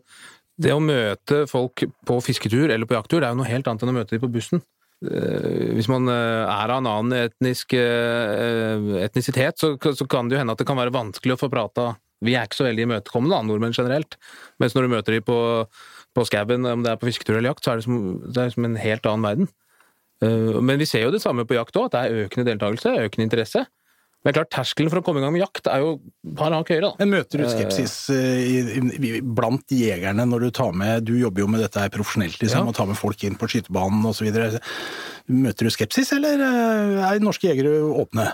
det 0.59 0.71
å 0.71 0.79
møte 0.79 1.47
folk 1.49 1.83
på 2.05 2.21
fisketur 2.23 2.69
eller 2.71 2.85
på 2.85 2.95
jakttur, 2.95 3.19
det 3.19 3.23
er 3.27 3.33
jo 3.35 3.41
noe 3.43 3.47
helt 3.47 3.65
annet 3.67 3.83
enn 3.83 3.89
å 3.89 3.97
møte 3.99 4.09
dem 4.11 4.21
på 4.21 4.31
bussen. 4.31 4.61
Eh, 5.05 5.73
Hvis 5.77 5.89
man 5.91 6.09
eh, 6.11 6.45
er 6.45 6.71
av 6.71 6.79
en 6.81 6.89
annen 6.89 7.25
etnisk 7.25 7.75
eh, 7.77 9.03
etnisitet, 9.05 9.59
så, 9.61 9.75
så 9.77 10.07
kan 10.09 10.29
det 10.29 10.37
jo 10.37 10.41
hende 10.41 10.55
at 10.55 10.61
det 10.61 10.67
kan 10.69 10.79
være 10.79 10.95
vanskelig 10.95 11.35
å 11.35 11.41
få 11.45 11.51
prata 11.53 11.93
Vi 12.25 12.35
er 12.35 12.47
ikke 12.47 12.61
så 12.61 12.67
veldig 12.67 12.87
imøtekommende, 12.87 13.41
nordmenn 13.49 13.75
generelt. 13.75 14.17
Mens 14.61 14.75
når 14.75 14.85
du 14.85 14.93
møter 14.95 15.17
dem 15.17 15.27
på, 15.27 15.37
på 16.15 16.25
skauen, 16.25 16.65
om 16.65 16.85
det 16.85 16.93
er 16.93 16.99
på 17.01 17.09
fisketur 17.09 17.37
eller 17.37 17.51
jakt, 17.51 17.65
så 17.65 17.73
er 17.73 17.81
det 17.81 17.87
som, 17.87 18.01
det 18.23 18.41
er 18.41 18.53
som 18.55 18.67
en 18.67 18.77
helt 18.79 19.09
annen 19.11 19.27
verden. 19.27 19.51
Men 20.63 20.79
vi 20.79 20.87
ser 20.87 21.03
jo 21.03 21.11
det 21.11 21.19
samme 21.21 21.43
på 21.45 21.57
jakt 21.57 21.75
òg, 21.75 21.89
at 21.89 21.93
det 21.93 22.01
er 22.01 22.25
økende 22.25 22.47
deltakelse, 22.47 22.93
økende 23.03 23.27
interesse. 23.27 23.65
Men 24.25 24.33
det 24.33 24.39
er 24.39 24.41
klart, 24.41 24.53
terskelen 24.55 24.89
for 24.89 25.03
å 25.03 25.05
komme 25.05 25.21
i 25.21 25.23
gang 25.23 25.35
med 25.35 25.43
jakt 25.43 25.67
er 25.69 25.83
jo 25.83 25.89
par 26.33 26.49
hakk 26.55 26.71
høyere, 26.73 26.87
da. 26.89 26.97
Men 27.03 27.11
møter 27.13 27.43
du 27.43 27.45
skepsis 27.45 27.93
eh, 28.09 28.39
i, 28.41 28.55
i, 28.97 29.11
blant 29.21 29.69
jegerne 29.69 30.25
når 30.25 30.47
du 30.47 30.53
tar 30.57 30.73
med 30.73 31.05
Du 31.05 31.13
jobber 31.13 31.43
jo 31.43 31.49
med 31.53 31.61
dette 31.61 31.83
her 31.83 31.93
profesjonelt, 31.93 32.39
liksom, 32.41 32.65
Ja. 32.65 32.71
og 32.71 32.73
tar 32.73 32.89
med 32.89 32.97
folk 32.97 33.21
inn 33.27 33.37
på 33.37 33.51
skytebanen 33.53 34.01
osv. 34.09 34.31
Møter 35.29 35.69
du 35.69 35.73
skepsis, 35.73 36.09
eller 36.17 36.41
eh, 36.41 37.05
er 37.11 37.21
norske 37.21 37.51
jegere 37.51 37.77
åpne? 37.85 38.31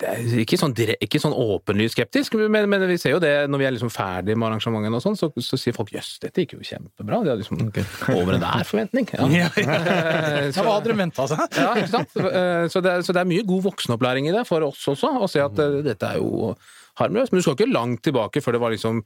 Det 0.00 0.10
ikke 0.42 0.58
sånn, 0.60 0.74
ikke 0.76 1.20
sånn 1.22 1.32
åpenlyst 1.32 1.96
skeptisk, 1.96 2.34
men, 2.36 2.66
men 2.70 2.84
vi 2.90 2.98
ser 3.00 3.14
jo 3.14 3.20
det 3.22 3.32
når 3.50 3.62
vi 3.62 3.66
er 3.68 3.74
liksom 3.74 3.90
ferdig 3.92 4.36
med 4.36 4.50
arrangementene 4.50 4.98
og 4.98 5.04
sånn, 5.04 5.16
så, 5.18 5.30
så 5.40 5.58
sier 5.60 5.74
folk 5.76 5.92
jøss, 5.94 6.18
dette 6.22 6.44
gikk 6.44 6.54
jo 6.58 6.66
kjempebra. 6.66 7.22
De 7.24 7.32
hadde 7.32 7.40
liksom 7.40 7.62
over 8.18 8.36
enhver 8.36 8.66
forventning. 8.68 9.08
Ja. 9.16 9.48
Ja, 10.60 10.64
hva 10.66 10.74
hadde 10.76 10.90
dere 10.90 10.98
venta 11.00 11.24
seg? 11.30 11.40
Ja, 11.56 11.70
ikke 11.80 11.92
sant? 11.94 12.12
Eh, 12.20 12.66
Så 12.72 12.82
det, 12.84 12.92
er- 12.92 13.06
så 13.06 13.14
det 13.16 13.22
er 13.22 13.30
mye 13.30 13.46
god 13.48 13.64
voksenopplæring 13.70 14.28
i 14.28 14.34
det 14.34 14.44
for 14.48 14.64
oss 14.68 14.84
også, 14.92 15.14
å 15.24 15.28
se 15.30 15.40
at 15.42 15.56
mm. 15.56 15.80
dette 15.86 16.12
er 16.12 16.20
jo 16.20 16.52
harmløst. 17.00 17.32
Men 17.32 17.40
du 17.40 17.46
skal 17.46 17.56
ikke 17.56 17.70
langt 17.72 18.02
tilbake 18.04 18.42
før 18.44 18.56
det 18.56 18.62
var 18.62 18.74
liksom 18.74 19.00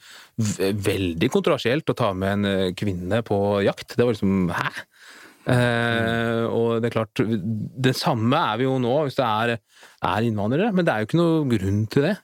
veldig 0.88 1.30
kontroversielt 1.32 1.90
å 1.92 1.96
ta 1.98 2.10
med 2.16 2.38
en 2.38 2.50
eh, 2.50 2.72
kvinne 2.76 3.22
på 3.26 3.38
jakt. 3.66 3.94
Det 3.94 4.02
var 4.04 4.16
liksom 4.16 4.50
hæ? 4.54 4.66
Eh, 5.44 6.44
og 6.48 6.78
det 6.80 6.88
er 6.88 6.94
klart, 6.94 7.20
det 7.84 7.92
samme 7.98 8.38
er 8.52 8.60
vi 8.62 8.64
jo 8.68 8.78
nå 8.80 8.94
hvis 9.04 9.18
det 9.18 9.26
er, 9.28 9.56
er 10.08 10.24
innvandrere, 10.28 10.70
men 10.72 10.86
det 10.86 10.92
er 10.94 11.02
jo 11.02 11.08
ikke 11.10 11.20
noe 11.20 11.42
grunn 11.50 11.82
til 11.92 12.06
det. 12.08 12.14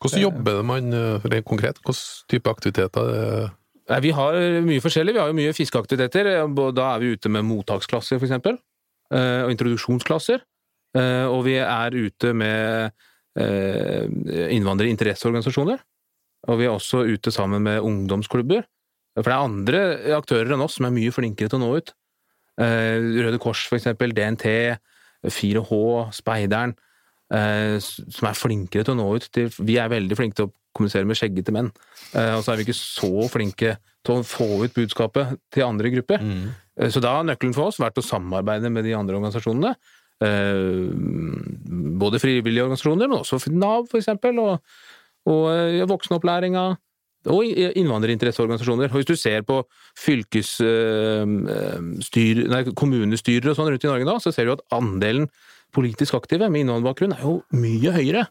Hvordan 0.00 0.22
jobber 0.22 0.62
man 0.64 0.92
eh, 0.96 1.26
rent 1.28 1.44
konkret? 1.48 1.80
Hvilken 1.84 2.28
type 2.32 2.48
aktiviteter? 2.54 3.10
er- 3.20 3.50
Nei, 3.90 3.98
Vi 4.04 4.10
har 4.14 4.36
mye 4.62 4.80
forskjellig. 4.80 5.12
Vi 5.16 5.18
har 5.18 5.28
jo 5.32 5.34
mye 5.34 5.52
fiskeaktiviteter. 5.56 6.28
Da 6.76 6.84
er 6.94 7.00
vi 7.02 7.12
ute 7.16 7.28
med 7.28 7.42
mottaksklasser, 7.48 8.20
f.eks. 8.22 8.30
eh, 9.10 9.42
og 9.42 9.50
introduksjonsklasser. 9.50 10.44
Eh, 10.94 11.26
og 11.26 11.42
vi 11.48 11.56
er 11.58 11.96
ute 11.98 12.30
med 12.32 12.92
eh, 13.36 14.06
innvandrerinteresseorganisasjoner. 14.54 15.80
Og 16.48 16.60
vi 16.60 16.68
er 16.68 16.72
også 16.72 17.02
ute 17.10 17.32
sammen 17.34 17.62
med 17.66 17.82
ungdomsklubber. 17.84 18.62
For 19.18 19.26
det 19.26 19.34
er 19.34 19.42
andre 19.44 19.80
aktører 20.16 20.54
enn 20.54 20.62
oss 20.64 20.78
som 20.78 20.86
er 20.88 20.94
mye 20.94 21.12
flinkere 21.12 21.50
til 21.50 21.58
å 21.58 21.64
nå 21.64 21.72
ut. 21.82 21.90
Eh, 22.58 22.98
Røde 23.24 23.38
Kors, 23.38 23.66
for 23.68 23.76
eksempel, 23.78 24.12
DNT, 24.16 24.76
4H, 25.26 26.12
Speideren. 26.16 26.74
eh, 27.32 27.78
Som 27.78 28.28
er 28.28 28.34
flinkere 28.34 28.84
til 28.84 28.94
å 28.94 28.98
nå 28.98 29.14
ut 29.16 29.28
til 29.32 29.48
Vi 29.60 29.76
er 29.78 29.88
veldig 29.88 30.16
flinke 30.16 30.34
til 30.34 30.46
å 30.48 30.52
kommunisere 30.74 31.06
med 31.06 31.16
skjeggete 31.16 31.52
menn. 31.52 31.70
Eh, 32.14 32.34
Og 32.36 32.42
så 32.44 32.52
er 32.52 32.56
vi 32.56 32.64
ikke 32.64 32.76
så 32.78 33.28
flinke 33.30 33.76
til 34.04 34.14
å 34.14 34.24
få 34.24 34.64
ut 34.64 34.74
budskapet 34.74 35.38
til 35.52 35.62
andre 35.64 35.90
grupper. 35.90 36.18
Mm. 36.18 36.50
Så 36.90 37.00
da 37.00 37.16
har 37.16 37.24
nøkkelen 37.24 37.54
for 37.54 37.68
oss 37.68 37.76
vært 37.78 37.98
å 38.00 38.04
samarbeide 38.06 38.70
med 38.72 38.84
de 38.84 38.94
andre 38.94 39.16
organisasjonene. 39.18 39.74
Både 42.00 42.20
frivillige 42.20 42.64
organisasjoner, 42.64 43.08
men 43.08 43.18
også 43.20 43.40
Nav, 43.52 43.86
for 43.90 43.98
eksempel, 44.00 44.38
og, 44.40 44.62
og 45.26 45.88
voksenopplæringa. 45.90 46.64
Og 47.28 47.44
innvandrerinteresseorganisasjoner. 47.44 48.88
Og 48.88 48.96
hvis 49.02 49.10
du 49.10 49.16
ser 49.20 49.42
på 49.44 49.60
fylkesstyr, 50.00 50.64
nei, 52.48 52.62
kommunestyrer 52.72 53.52
og 53.52 53.56
sånn 53.58 53.68
rundt 53.74 53.84
i 53.84 53.90
Norge 53.90 54.08
nå, 54.08 54.16
så 54.24 54.32
ser 54.32 54.48
du 54.48 54.54
at 54.56 54.64
andelen 54.72 55.28
politisk 55.76 56.16
aktive 56.16 56.48
med 56.50 56.64
innvandrerbakgrunn 56.64 57.14
er 57.18 57.24
jo 57.26 57.34
mye 57.54 57.92
høyere 57.94 58.24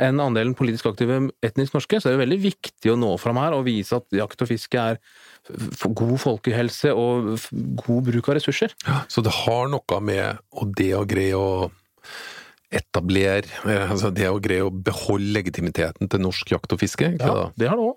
enn 0.00 0.20
andelen 0.22 0.54
politisk 0.56 0.88
aktive 0.88 1.18
etnisk 1.44 1.76
norske. 1.76 2.00
Så 2.00 2.08
det 2.08 2.14
er 2.14 2.16
jo 2.16 2.24
veldig 2.24 2.40
viktig 2.46 2.92
å 2.92 2.98
nå 2.98 3.10
fram 3.20 3.36
her 3.42 3.52
og 3.56 3.66
vise 3.68 3.98
at 4.00 4.06
jakt 4.16 4.40
og 4.40 4.48
fiske 4.48 4.80
er 4.80 5.00
god 5.84 6.16
folkehelse 6.22 6.94
og 6.96 7.34
god 7.84 8.08
bruk 8.08 8.30
av 8.30 8.38
ressurser. 8.38 8.72
Ja, 8.86 9.02
Så 9.12 9.20
det 9.24 9.34
har 9.42 9.68
noe 9.72 10.00
med 10.00 10.40
å 10.56 10.68
det 10.72 10.92
å 10.96 11.04
greie 11.08 11.36
å 11.36 11.68
etablere 12.70 13.42
eh, 13.66 13.90
altså 13.90 14.12
Det 14.14 14.28
å 14.30 14.40
greie 14.42 14.62
å 14.62 14.70
beholde 14.70 15.32
legitimiteten 15.34 16.08
til 16.10 16.20
norsk 16.22 16.52
jakt 16.54 16.72
og 16.72 16.78
fiske, 16.82 17.08
ikke 17.16 17.26
Ja, 17.26 17.34
det? 17.50 17.64
det 17.64 17.68
har 17.72 17.76
det 17.80 17.86
òg. 17.88 17.96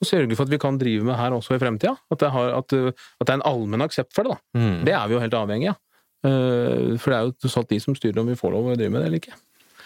Og 0.00 0.08
sørge 0.08 0.36
for 0.36 0.44
at 0.48 0.52
vi 0.54 0.58
kan 0.62 0.78
drive 0.80 1.04
med 1.04 1.16
her 1.20 1.36
også 1.36 1.56
i 1.56 1.60
fremtida. 1.60 1.96
At, 2.10 2.18
det 2.22 2.30
at, 2.32 2.72
uh, 2.76 2.88
at 3.20 3.26
det 3.26 3.32
er 3.34 3.38
en 3.40 3.48
allmenn 3.52 3.84
aksept 3.84 4.14
for 4.16 4.24
det. 4.24 4.36
da. 4.36 4.60
Mm. 4.60 4.78
Det 4.88 4.94
er 4.96 5.06
vi 5.10 5.14
jo 5.18 5.20
helt 5.24 5.36
avhengig 5.36 5.68
av. 5.74 5.80
Eh, 6.26 6.96
For 6.98 7.12
det 7.12 7.16
er 7.18 7.26
jo 7.28 7.34
tross 7.44 7.56
alt 7.60 7.68
de 7.70 7.78
som 7.84 7.94
styrer 7.94 8.18
om 8.22 8.26
vi 8.32 8.34
får 8.40 8.52
lov 8.56 8.72
å 8.72 8.76
drive 8.76 8.90
med 8.94 9.04
det 9.04 9.10
eller 9.10 9.20
ikke. 9.20 9.36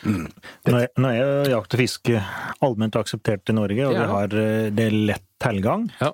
Nå 0.01 0.79
er, 0.81 0.87
nå 0.97 1.11
er 1.13 1.51
jakt 1.53 1.75
og 1.77 1.81
fiske 1.83 2.23
allment 2.65 2.97
akseptert 2.97 3.51
i 3.53 3.57
Norge, 3.59 3.85
og 3.85 3.93
Ja. 3.93 4.01
vi 4.07 4.13
har, 4.15 4.39
eh, 4.41 4.71
det 4.71 4.87
er 4.87 4.97
lett 5.11 5.27
tilgang. 5.43 5.91
Ja. 6.01 6.13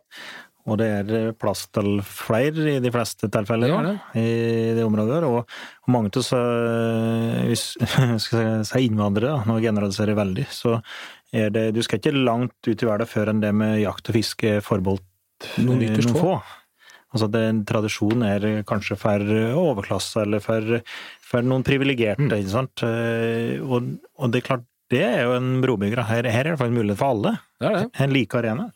Og 0.66 0.78
det 0.80 0.86
er 0.90 1.32
plass 1.38 1.66
til 1.70 2.00
flere 2.02 2.72
i 2.74 2.80
de 2.82 2.90
fleste 2.90 3.28
tilfeller 3.30 3.70
Det 3.70 4.22
er 4.22 4.24
i 4.26 4.74
det 4.74 4.86
området. 4.86 5.22
Og 5.28 5.44
og 5.86 5.92
mange 5.94 6.10
av 6.10 6.32
eh, 6.34 7.42
hvis 7.46 7.64
skal 8.26 8.64
si 8.66 8.86
innvandrere, 8.88 9.44
nå 9.46 9.60
generaliserer 9.62 10.14
jeg 10.14 10.18
veldig, 10.18 10.46
så 10.50 10.80
er 11.36 11.50
det 11.54 11.68
Du 11.76 11.82
skal 11.84 12.00
ikke 12.00 12.14
langt 12.16 12.66
ut 12.66 12.82
i 12.82 12.88
verden 12.88 13.10
før 13.10 13.30
enn 13.30 13.42
det 13.42 13.52
med 13.54 13.78
jakt 13.84 14.10
og 14.10 14.16
fiske 14.18 14.56
er 14.58 14.64
forbeholdt 14.66 15.04
Noen 15.62 15.82
eh, 15.84 15.90
ytterst 15.90 16.10
noen 16.10 16.22
få. 16.22 16.36
Altså 17.14 17.28
at 17.30 17.60
tradisjonen 17.68 18.24
er 18.26 18.46
kanskje 18.68 18.96
for 18.98 19.22
overklasse, 19.62 20.24
eller 20.24 20.42
for, 20.42 20.80
for 21.24 21.46
noen 21.46 21.64
privilegerte, 21.64 22.40
ikke 22.40 22.54
sant. 22.54 22.82
Eh, 22.84 23.62
Og, 23.62 23.92
og 24.18 24.32
det 24.32 24.42
er 24.42 24.48
klart, 24.50 24.66
det 24.90 25.02
er 25.02 25.22
jo 25.26 25.36
en 25.36 25.60
brobygger. 25.62 26.02
Her, 26.08 26.26
her 26.30 26.44
er 26.44 26.54
det 26.54 26.60
faktisk 26.60 26.78
mulighet 26.78 27.00
for 27.00 27.14
alle. 27.14 27.36
Det 27.62 27.72
det. 27.78 27.86
En 28.02 28.14
like 28.14 28.38
arena. 28.38 28.68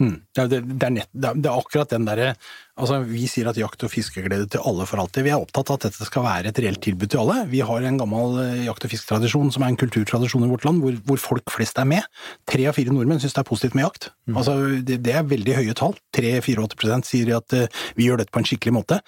Mm. 0.00 0.14
Er- 0.38 0.48
det, 0.48 0.60
det, 0.66 0.86
er 0.86 0.94
nett, 0.94 1.08
det, 1.12 1.28
er, 1.28 1.38
det 1.38 1.50
er 1.50 1.58
akkurat 1.60 1.90
den 1.92 2.06
derre 2.08 2.32
altså 2.80 3.02
Vi 3.04 3.26
sier 3.28 3.50
at 3.50 3.58
jakt- 3.60 3.84
og 3.84 3.90
fiskeglede 3.92 4.46
til 4.50 4.62
alle 4.64 4.86
for 4.88 4.98
alltid. 5.02 5.26
Vi 5.26 5.30
er 5.30 5.42
opptatt 5.42 5.68
av 5.70 5.76
at 5.76 5.84
dette 5.86 6.06
skal 6.08 6.24
være 6.24 6.48
et 6.48 6.60
reelt 6.64 6.80
tilbud 6.82 7.10
til 7.12 7.20
alle. 7.20 7.42
Vi 7.52 7.60
har 7.60 7.84
en 7.84 7.98
gammel 8.00 8.38
eh, 8.40 8.62
jakt- 8.64 8.86
og 8.88 8.94
fisketradisjon 8.94 9.52
som 9.52 9.62
er 9.62 9.74
en 9.74 9.78
kulturtradisjon 9.78 10.46
i 10.46 10.50
vårt 10.50 10.64
land, 10.64 10.80
hvor, 10.82 10.96
hvor 11.06 11.20
folk 11.20 11.52
flest 11.52 11.78
er 11.78 11.86
med. 11.90 12.08
Tre 12.48 12.64
av 12.70 12.78
fire 12.78 12.94
nordmenn 12.96 13.20
syns 13.20 13.36
det 13.36 13.42
er 13.44 13.50
positivt 13.50 13.76
med 13.76 13.84
jakt. 13.84 14.08
Altså, 14.32 14.56
det, 14.80 15.02
det 15.04 15.14
er 15.18 15.28
veldig 15.28 15.58
høye 15.60 15.76
tall. 15.78 15.94
3-84 16.16 16.98
sier 17.10 17.34
at 17.36 17.58
uh, 17.58 17.84
vi 17.98 18.08
gjør 18.08 18.22
dette 18.22 18.32
på 18.32 18.40
en 18.40 18.48
skikkelig 18.48 18.74
måte. 18.78 18.98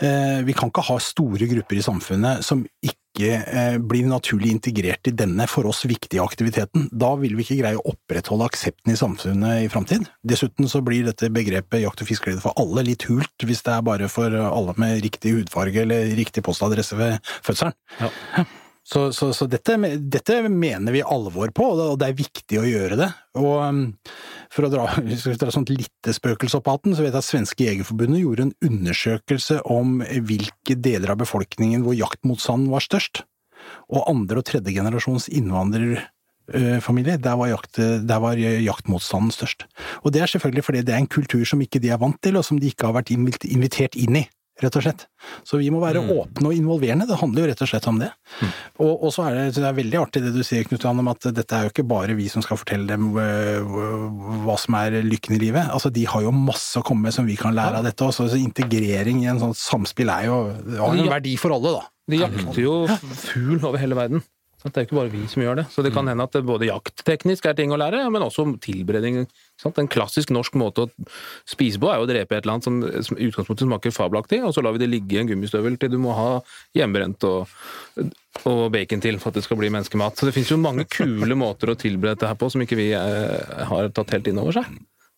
Uh, 0.00 0.40
vi 0.48 0.56
kan 0.56 0.72
ikke 0.72 0.88
ha 0.88 0.98
store 1.04 1.50
grupper 1.52 1.78
i 1.78 1.84
samfunnet 1.84 2.48
som 2.48 2.64
ikke 2.80 3.01
eh, 3.20 3.76
blir 3.78 4.06
naturlig 4.08 4.50
integrert 4.54 5.08
i 5.10 5.14
denne 5.16 5.44
for 5.50 5.68
oss 5.68 5.84
viktige 5.84 6.22
aktiviteten. 6.24 6.88
Da 6.92 7.12
vil 7.20 7.36
vi 7.36 7.44
ikke 7.44 7.58
greie 7.60 7.80
å 7.80 7.92
opprettholde 7.92 8.48
aksepten 8.48 8.94
i 8.94 8.98
samfunnet 8.98 9.66
i 9.66 9.68
framtid. 9.72 10.08
Dessuten 10.24 10.70
så 10.70 10.80
blir 10.84 11.04
dette 11.06 11.30
begrepet 11.32 11.84
jakt- 11.84 12.02
og 12.04 12.08
fiskeglede 12.08 12.44
for 12.44 12.56
alle 12.56 12.86
litt 12.88 13.06
hult 13.10 13.46
hvis 13.46 13.62
det 13.66 13.76
er 13.76 13.86
bare 13.86 14.08
for 14.12 14.32
alle 14.32 14.74
med 14.80 15.02
riktig 15.04 15.36
hudfarge 15.36 15.84
eller 15.84 16.12
riktig 16.16 16.44
postadresse 16.46 16.96
ved 16.98 17.18
fødselen. 17.44 17.76
Så, 18.82 19.12
så, 19.14 19.28
så 19.34 19.46
dette, 19.46 19.76
dette 20.10 20.40
mener 20.50 20.92
vi 20.92 21.04
alvor 21.06 21.52
på, 21.54 21.68
og 21.78 21.98
det 22.00 22.08
er 22.08 22.18
viktig 22.18 22.58
å 22.58 22.66
gjøre 22.66 22.98
det. 22.98 23.10
Og 23.38 23.92
for 24.52 24.66
å 24.66 24.72
dra, 24.72 24.86
hvis 25.06 25.26
vi 25.26 25.36
dra 25.40 25.52
sånt 25.54 25.72
lite 25.72 26.14
spøkelse 26.14 26.60
opp 26.60 26.70
hatten, 26.72 26.96
så 26.96 27.04
vet 27.04 27.14
jeg 27.14 27.22
at 27.22 27.28
Svenske 27.28 27.68
Jegerforbundet 27.68 28.22
gjorde 28.22 28.48
en 28.48 28.56
undersøkelse 28.68 29.60
om 29.72 30.00
hvilke 30.02 30.78
deler 30.78 31.14
av 31.14 31.22
befolkningen 31.22 31.84
hvor 31.86 31.96
jaktmotstanden 31.98 32.72
var 32.72 32.84
størst. 32.84 33.24
Og 33.94 34.04
andre- 34.10 34.42
og 34.42 34.48
tredjegenerasjons 34.48 35.28
innvandrerfamilie, 35.30 37.16
der 37.22 37.38
var, 37.38 37.52
jakt, 37.52 37.78
der 37.78 38.22
var 38.22 38.40
jaktmotstanden 38.40 39.32
størst. 39.34 39.66
Og 40.02 40.12
det 40.12 40.24
er 40.24 40.32
selvfølgelig 40.32 40.66
fordi 40.66 40.84
det 40.86 40.96
er 40.96 41.04
en 41.04 41.10
kultur 41.10 41.44
som 41.48 41.62
ikke 41.62 41.80
de 41.82 41.92
er 41.94 42.00
vant 42.02 42.18
til, 42.24 42.36
og 42.36 42.46
som 42.46 42.58
de 42.60 42.72
ikke 42.72 42.90
har 42.90 42.98
vært 42.98 43.14
invitert 43.14 43.96
inn 43.96 44.24
i 44.24 44.26
rett 44.60 44.76
og 44.76 44.84
slett. 44.84 45.06
Så 45.48 45.58
vi 45.60 45.70
må 45.72 45.80
være 45.82 46.02
åpne 46.02 46.50
og 46.50 46.56
involverende, 46.56 47.06
det 47.08 47.18
handler 47.20 47.44
jo 47.44 47.50
rett 47.50 47.62
og 47.64 47.70
slett 47.70 47.86
om 47.88 48.00
det. 48.02 48.10
Og, 48.82 48.90
og 48.92 49.12
så 49.14 49.26
er 49.28 49.38
det, 49.38 49.46
det 49.56 49.64
er 49.68 49.78
veldig 49.78 50.00
artig 50.02 50.22
det 50.24 50.34
du 50.34 50.42
sier, 50.46 50.66
Knut 50.68 50.84
Johan, 50.84 51.00
om 51.02 51.10
at 51.12 51.28
dette 51.34 51.56
er 51.56 51.66
jo 51.66 51.72
ikke 51.72 51.86
bare 51.88 52.16
vi 52.18 52.28
som 52.32 52.44
skal 52.44 52.60
fortelle 52.60 52.86
dem 52.90 53.08
øh, 53.16 53.72
hva 54.44 54.58
som 54.60 54.76
er 54.78 54.98
lykken 55.06 55.38
i 55.38 55.40
livet. 55.42 55.72
Altså, 55.72 55.92
de 55.94 56.04
har 56.08 56.26
jo 56.26 56.34
masse 56.36 56.78
å 56.78 56.84
komme 56.86 57.08
med 57.08 57.16
som 57.16 57.28
vi 57.28 57.38
kan 57.40 57.56
lære 57.56 57.80
av 57.80 57.88
dette 57.88 58.06
også. 58.06 58.28
Så 58.32 58.40
integrering 58.40 59.24
i 59.24 59.30
en 59.32 59.40
sånn 59.42 59.56
samspill 59.56 60.12
er 60.12 60.28
jo 60.28 60.38
har 60.52 61.00
jo 61.00 61.06
en 61.06 61.16
verdi 61.16 61.34
for 61.40 61.56
alle, 61.56 61.78
da. 61.78 61.88
De 62.12 62.18
jakter 62.18 62.62
jo 62.64 62.76
fugl 62.90 63.60
over 63.62 63.80
hele 63.80 63.96
verden. 63.98 64.24
Det 64.62 64.76
er 64.76 64.84
ikke 64.86 64.98
bare 65.00 65.10
vi 65.10 65.24
som 65.30 65.42
gjør 65.42 65.58
det. 65.58 65.64
Så 65.74 65.82
det 65.82 65.90
kan 65.94 66.06
hende 66.06 66.22
at 66.22 66.36
det 66.36 66.44
både 66.46 66.68
jaktteknisk 66.68 67.48
er 67.50 67.56
ting 67.58 67.72
å 67.74 67.78
lære, 67.80 68.04
men 68.14 68.22
også 68.22 68.44
tilberedning. 68.62 69.24
En 69.66 69.90
klassisk 69.90 70.30
norsk 70.34 70.54
måte 70.58 70.86
å 70.86 71.10
spise 71.48 71.80
på 71.82 71.90
er 71.90 71.98
jo 71.98 72.06
å 72.06 72.10
drepe 72.10 72.36
et 72.36 72.44
eller 72.44 72.56
annet 72.56 72.68
som, 72.68 72.78
som 73.08 73.18
utgangspunktet 73.18 73.66
smaker 73.66 73.94
fabelaktig, 73.94 74.38
og 74.46 74.54
så 74.54 74.62
lar 74.62 74.76
vi 74.76 74.84
det 74.84 74.90
ligge 74.92 75.18
i 75.18 75.22
en 75.22 75.30
gummistøvel 75.30 75.78
til 75.82 75.92
du 75.94 75.98
må 76.02 76.14
ha 76.14 76.28
hjemmebrent 76.78 77.26
og, 77.26 77.50
og 78.46 78.62
bacon 78.74 79.02
til 79.02 79.18
for 79.22 79.32
at 79.32 79.40
det 79.40 79.46
skal 79.48 79.58
bli 79.58 79.72
menneskemat. 79.74 80.18
Så 80.18 80.30
det 80.30 80.36
finnes 80.36 80.54
jo 80.54 80.62
mange 80.62 80.86
kule 80.90 81.38
måter 81.38 81.74
å 81.74 81.78
tilberede 81.78 82.20
dette 82.20 82.30
her 82.30 82.38
på 82.38 82.50
som 82.54 82.62
ikke 82.62 82.78
vi 82.78 82.90
eh, 82.94 83.66
har 83.70 83.90
tatt 83.94 84.14
helt 84.14 84.30
inn 84.30 84.42
over 84.42 84.60
seg. 84.60 84.70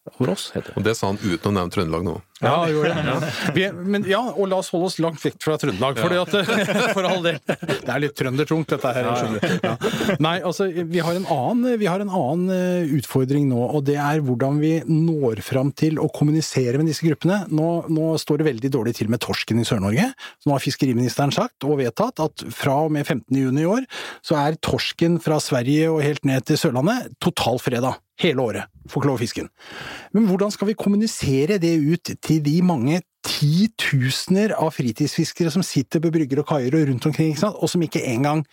Oss, 0.05 0.51
heter 0.53 0.69
det. 0.69 0.77
Og 0.77 0.85
det 0.85 0.93
sa 0.99 1.09
han 1.09 1.17
uten 1.17 1.49
å 1.49 1.53
nevne 1.57 1.73
Trøndelag 1.73 2.03
nå. 2.05 2.19
Ja, 2.45 2.67
gjorde 2.69 2.93
det. 3.23 3.29
Vi, 3.57 3.63
men 3.89 4.03
ja, 4.05 4.21
og 4.21 4.51
la 4.51 4.59
oss 4.61 4.69
holde 4.75 4.91
oss 4.91 4.99
langt 5.01 5.23
vekk 5.23 5.39
fra 5.41 5.55
Trøndelag, 5.61 5.97
fordi 5.97 6.19
at, 6.21 6.35
for 6.97 7.09
all 7.09 7.25
del. 7.25 7.39
Det 7.49 7.89
er 7.89 8.03
litt 8.03 8.15
trøndertungt, 8.19 8.75
dette 8.75 8.93
her. 8.93 9.09
Ja. 9.65 9.73
Nei, 10.21 10.35
altså, 10.45 10.69
vi 10.69 11.01
har, 11.01 11.17
en 11.17 11.25
annen, 11.33 11.79
vi 11.81 11.89
har 11.89 12.05
en 12.05 12.13
annen 12.13 12.53
eh, 12.53 12.93
utfordring 12.99 13.49
nå, 13.49 13.63
og 13.65 13.87
det 13.89 13.97
er 13.97 14.21
hvordan 14.27 14.61
vi 14.61 14.75
når 14.85 15.41
fram 15.47 15.73
til 15.73 15.97
å 16.03 16.11
kommunisere 16.13 16.77
med 16.81 16.93
disse 16.93 17.09
gruppene. 17.09 17.47
Nå, 17.49 17.73
nå 17.89 18.13
står 18.21 18.43
det 18.43 18.51
veldig 18.53 18.75
dårlig 18.77 18.99
til 19.01 19.09
med 19.13 19.25
torsken 19.25 19.65
i 19.65 19.67
Sør-Norge. 19.69 20.11
Så 20.37 20.51
nå 20.51 20.59
har 20.59 20.67
fiskeriministeren 20.67 21.33
sagt 21.33 21.65
og 21.65 21.81
vedtatt 21.81 22.21
at 22.21 22.45
fra 22.53 22.83
og 22.85 22.93
med 22.93 23.09
15. 23.09 23.41
juni 23.41 23.65
i 23.65 23.71
år 23.73 23.89
så 24.21 24.37
er 24.45 24.61
torsken 24.61 25.17
fra 25.25 25.41
Sverige 25.41 25.89
og 25.95 26.05
helt 26.05 26.29
ned 26.29 26.45
til 26.45 26.61
Sørlandet 26.61 27.15
totalfreda. 27.25 27.97
Hele 28.23 28.43
året. 28.45 28.71
for 28.87 29.01
ikke 29.01 29.09
lov 29.09 29.17
å 29.17 29.23
fiske 29.23 29.43
den. 29.43 29.51
Men 30.13 30.29
hvordan 30.29 30.53
skal 30.53 30.69
vi 30.69 30.77
kommunisere 30.79 31.59
det 31.59 31.73
ut 31.81 32.15
til 32.23 32.43
de 32.45 32.61
mange 32.63 33.01
titusener 33.25 34.53
av 34.55 34.75
fritidsfiskere 34.77 35.51
som 35.51 35.65
sitter 35.65 36.03
på 36.05 36.13
brygger 36.13 36.43
og 36.43 36.49
kaier 36.53 36.77
og 36.77 36.89
rundt 36.91 37.09
omkring, 37.09 37.33
ikke 37.33 37.47
sant? 37.47 37.59
og 37.59 37.71
som 37.73 37.83
ikke 37.83 38.05
engang, 38.05 38.45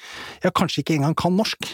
ja 0.43 0.53
kanskje 0.55 0.81
ikke 0.81 0.95
engang 0.95 1.17
kan 1.19 1.35
norsk? 1.35 1.67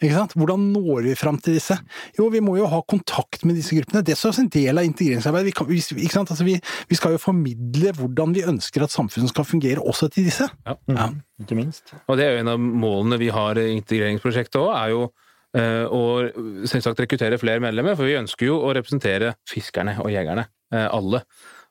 Ikke 0.00 0.16
sant? 0.16 0.32
Hvordan 0.32 0.62
når 0.72 1.02
vi 1.10 1.14
fram 1.18 1.36
til 1.44 1.58
disse? 1.58 1.76
Jo, 2.16 2.30
vi 2.32 2.40
må 2.40 2.54
jo 2.56 2.68
ha 2.72 2.80
kontakt 2.88 3.44
med 3.44 3.58
disse 3.58 3.76
gruppene. 3.76 4.00
Det 4.00 4.14
er 4.14 4.20
også 4.30 4.46
en 4.46 4.52
del 4.52 4.80
av 4.80 4.86
integreringsarbeidet. 4.88 5.50
Vi, 5.50 5.56
kan, 5.58 5.98
ikke 6.06 6.14
sant? 6.14 6.32
Altså, 6.32 6.46
vi, 6.46 6.54
vi 6.88 6.96
skal 6.96 7.12
jo 7.14 7.20
formidle 7.20 7.92
hvordan 7.98 8.32
vi 8.32 8.46
ønsker 8.48 8.86
at 8.86 8.94
samfunnet 8.94 9.28
skal 9.28 9.44
fungere 9.44 9.84
også 9.84 10.08
til 10.08 10.30
disse. 10.30 10.48
Ja. 10.64 11.10
Ikke 11.42 11.58
minst. 11.58 11.92
Og 12.08 12.16
det 12.16 12.24
er 12.24 12.32
jo 12.32 12.46
en 12.46 12.52
av 12.54 12.64
målene 12.64 13.20
vi 13.20 13.28
har 13.34 13.60
i 13.60 13.74
integreringsprosjektet 13.76 14.56
òg, 14.62 14.72
er 14.72 14.94
jo 14.94 15.10
eh, 15.56 15.86
å 15.86 16.66
selvsagt 16.68 17.02
rekruttere 17.04 17.38
flere 17.40 17.62
medlemmer, 17.62 17.96
for 17.98 18.08
vi 18.08 18.18
ønsker 18.18 18.50
jo 18.50 18.60
å 18.64 18.74
representere 18.76 19.34
fiskerne 19.48 19.96
og 20.02 20.10
jegerne, 20.12 20.46
eh, 20.74 20.86
alle. 20.86 21.24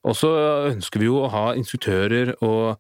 Og 0.08 0.16
så 0.16 0.32
ønsker 0.70 1.02
vi 1.02 1.10
jo 1.10 1.24
å 1.26 1.32
ha 1.34 1.46
instruktører 1.60 2.36
og 2.46 2.80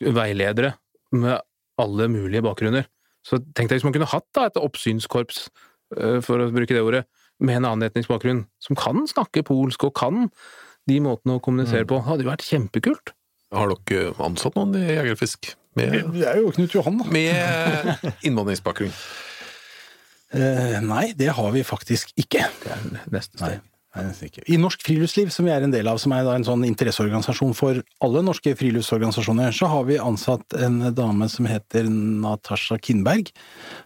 veiledere 0.00 0.74
med 1.14 1.38
alle 1.80 2.08
mulige 2.10 2.44
bakgrunner. 2.44 2.88
Så 3.26 3.38
tenk 3.54 3.68
deg 3.68 3.78
hvis 3.78 3.86
man 3.86 3.94
kunne 3.94 4.10
hatt 4.10 4.26
da, 4.36 4.48
et 4.48 4.58
oppsynskorps, 4.60 5.48
eh, 5.96 6.18
for 6.24 6.42
å 6.42 6.50
bruke 6.52 6.74
det 6.74 6.82
ordet, 6.82 7.04
med 7.40 7.56
en 7.56 7.70
annen 7.70 7.88
etnisk 7.88 8.10
bakgrunn, 8.12 8.44
som 8.60 8.76
kan 8.76 9.06
snakke 9.08 9.44
polsk 9.46 9.86
og 9.88 9.94
kan 9.96 10.28
de 10.88 10.98
måtene 11.00 11.38
å 11.38 11.42
kommunisere 11.42 11.86
på. 11.88 11.96
Det 11.96 12.08
hadde 12.08 12.26
jo 12.26 12.30
vært 12.30 12.44
kjempekult. 12.44 13.14
Har 13.54 13.72
dere 13.72 14.12
ansatt 14.22 14.58
noen 14.58 14.76
i 14.76 14.92
Jegerfisk? 14.92 15.54
med, 15.78 16.12
Det 16.12 16.26
er 16.26 16.40
jo 16.40 16.50
Knut 16.54 16.74
Johan, 16.74 16.98
da. 16.98 17.04
med 17.10 18.12
innvandringsbakgrunn. 18.26 18.92
Eh, 20.30 20.78
nei, 20.84 21.10
det 21.18 21.32
har 21.34 21.50
vi 21.54 21.64
faktisk 21.66 22.14
ikke. 22.20 22.46
Det 22.62 22.72
er 22.76 22.86
neste 23.10 23.40
steg. 23.40 23.66
I 24.46 24.56
Norsk 24.60 24.84
Friluftsliv, 24.86 25.32
som 25.34 25.48
vi 25.48 25.50
er 25.50 25.64
en 25.66 25.72
del 25.72 25.88
av, 25.90 25.98
som 25.98 26.12
er 26.14 26.28
en 26.30 26.44
sånn 26.46 26.62
interesseorganisasjon 26.68 27.56
for 27.58 27.80
alle 28.06 28.22
norske 28.22 28.52
friluftsorganisasjoner, 28.54 29.50
så 29.56 29.66
har 29.72 29.88
vi 29.88 29.98
ansatt 29.98 30.54
en 30.62 30.78
dame 30.94 31.26
som 31.32 31.48
heter 31.50 31.88
Natasha 31.90 32.78
Kindberg, 32.78 33.32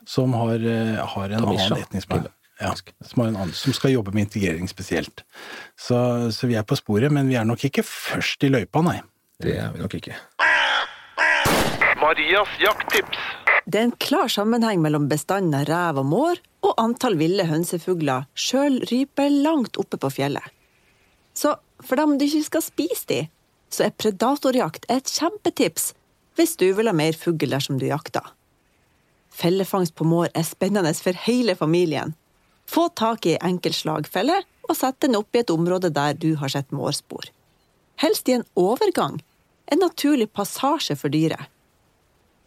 som 0.04 0.36
har, 0.36 0.60
eh, 0.60 1.00
har 1.00 1.30
en 1.30 1.46
Tamisha 1.46 1.70
annen 1.72 1.86
etnisk 1.86 2.12
bakgrunn. 2.12 2.36
Ja, 2.60 2.74
som, 2.76 3.22
har 3.22 3.28
en 3.28 3.36
annen, 3.36 3.56
som 3.56 3.72
skal 3.72 3.96
jobbe 3.96 4.12
med 4.12 4.28
integrering 4.28 4.68
spesielt. 4.68 5.24
Så, 5.80 6.30
så 6.30 6.46
vi 6.46 6.54
er 6.60 6.68
på 6.68 6.76
sporet, 6.76 7.10
men 7.10 7.32
vi 7.32 7.40
er 7.40 7.48
nok 7.48 7.64
ikke 7.64 7.82
først 7.82 8.44
i 8.44 8.52
løypa, 8.52 8.84
nei. 8.84 9.00
Det 9.40 9.56
er 9.56 9.72
vi 9.72 9.80
nok 9.80 9.96
ikke. 9.96 10.20
Marias 11.96 12.52
jakttips. 12.60 13.24
Det 13.64 13.80
er 13.80 13.86
en 13.88 13.96
klar 14.00 14.28
sammenheng 14.28 14.82
mellom 14.84 15.08
bestanden 15.08 15.56
av 15.56 15.68
rev 15.70 16.00
og 16.02 16.08
mår 16.10 16.40
og 16.64 16.74
antall 16.80 17.16
ville 17.20 17.46
hønsefugler, 17.48 18.26
sjøl 18.34 18.80
ryper 18.90 19.32
langt 19.32 19.78
oppe 19.80 20.00
på 20.00 20.10
fjellet. 20.12 20.44
Så 21.36 21.56
for 21.84 22.00
dem 22.00 22.16
du 22.18 22.24
ikke 22.26 22.44
skal 22.46 22.64
spise 22.64 23.08
de, 23.10 23.20
så 23.72 23.88
er 23.88 23.96
predatorjakt 23.98 24.86
et 24.92 25.10
kjempetips 25.10 25.92
hvis 26.38 26.56
du 26.60 26.66
vil 26.76 26.90
ha 26.90 26.94
mer 26.96 27.16
fugl 27.18 27.50
dersom 27.50 27.78
du 27.80 27.86
jakter. 27.88 28.24
Fellefangst 29.34 29.94
på 29.98 30.06
mår 30.06 30.30
er 30.34 30.46
spennende 30.46 30.92
for 30.94 31.16
hele 31.26 31.56
familien. 31.58 32.14
Få 32.70 32.88
tak 32.96 33.26
i 33.26 33.38
enkel 33.42 33.74
slagfelle 33.74 34.42
og 34.68 34.76
sett 34.78 35.00
den 35.04 35.16
opp 35.18 35.34
i 35.34 35.42
et 35.42 35.52
område 35.52 35.90
der 35.94 36.14
du 36.14 36.34
har 36.40 36.52
sett 36.52 36.70
mårspor. 36.72 37.26
Helst 38.02 38.28
i 38.28 38.36
en 38.38 38.46
overgang, 38.58 39.20
en 39.72 39.82
naturlig 39.82 40.30
passasje 40.32 40.96
for 40.98 41.12
dyret. 41.12 41.50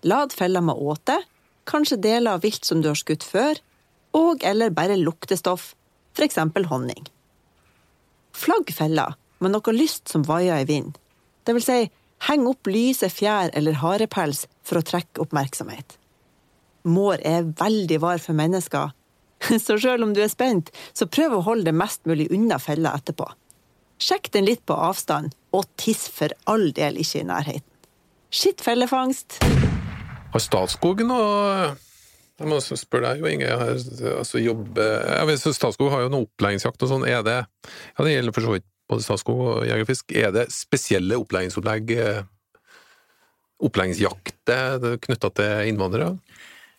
Lad 0.01 0.34
fella 0.34 0.62
med 0.62 0.75
åte, 0.75 1.22
kanskje 1.66 1.98
deler 2.01 2.38
av 2.38 2.44
vilt 2.46 2.66
som 2.66 2.82
du 2.82 2.92
har 2.92 3.00
skutt 3.00 3.25
før, 3.25 3.58
og 4.18 4.44
eller 4.46 4.74
bare 4.74 4.98
luktestoff, 5.00 5.74
f.eks. 6.18 6.38
honning. 6.70 7.08
Flagg 8.38 8.70
fella 8.74 9.13
med 9.42 9.54
noe 9.54 9.74
lyst 9.74 10.10
som 10.10 10.25
vaier 10.25 10.62
i 10.62 10.68
vind. 10.70 10.98
Det 11.44 11.56
vil 11.58 11.66
si, 11.66 11.80
heng 12.30 12.46
opp 12.50 12.70
lyse 12.70 13.10
fjær 13.13 13.51
eller 13.58 13.80
harepels 13.82 14.46
for 14.66 14.80
å 14.80 14.86
trekke 14.86 15.24
oppmerksomhet. 15.25 15.98
Mår 16.88 17.22
er 17.25 17.50
veldig 17.58 18.00
var 18.04 18.22
for 18.24 18.38
mennesker, 18.38 18.94
så 19.66 19.77
selv 19.82 20.06
om 20.06 20.13
du 20.13 20.22
er 20.24 20.32
spent, 20.32 20.72
så 20.94 21.10
prøv 21.10 21.38
å 21.38 21.44
holde 21.50 21.70
det 21.70 21.77
mest 21.77 22.06
mulig 22.10 22.30
unna 22.34 22.62
fella 22.62 22.96
etterpå. 22.98 23.27
Sjekk 23.98 24.32
den 24.34 24.46
litt 24.46 24.66
på 24.70 24.77
avstand, 24.77 25.34
og 25.58 25.66
tiss 25.82 26.06
for 26.13 26.34
all 26.46 26.70
del 26.77 27.01
ikke 27.01 27.24
i 27.24 27.30
nærheten. 27.32 27.74
Skitt 28.30 28.62
fellefangst! 28.62 29.39
Har 30.34 30.43
Statskog 30.43 31.01
noe 31.07 31.75
Jeg 32.38 32.50
må 32.51 32.60
spørre 32.62 33.13
deg, 33.13 33.22
jo 33.24 33.29
Inge. 33.31 33.51
Altså, 34.13 34.41
jobbe, 34.43 34.84
jeg 34.86 35.29
vet, 35.31 35.46
Statskog 35.57 35.89
har 35.93 36.05
jo 36.05 36.12
noe 36.13 36.27
opplæringsjakt 36.27 36.84
og 36.86 36.91
sånn. 36.91 37.05
Er 37.10 37.24
det 37.25 37.38
Ja, 37.43 38.03
det 38.05 38.13
gjelder 38.13 38.36
for 38.36 38.46
så 38.46 38.57
vidt 38.57 38.67
både 38.88 39.03
Statskog 39.05 39.39
og 39.41 39.63
Jegerfisk. 39.67 40.13
Er 40.15 40.34
det 40.36 40.48
spesielle 40.53 41.17
opplæringsopplegg 41.19 41.96
eh, 41.98 42.22
Opplæringsjakter 43.57 45.00
knytta 45.01 45.31
til 45.34 45.72
innvandrere? 45.72 46.13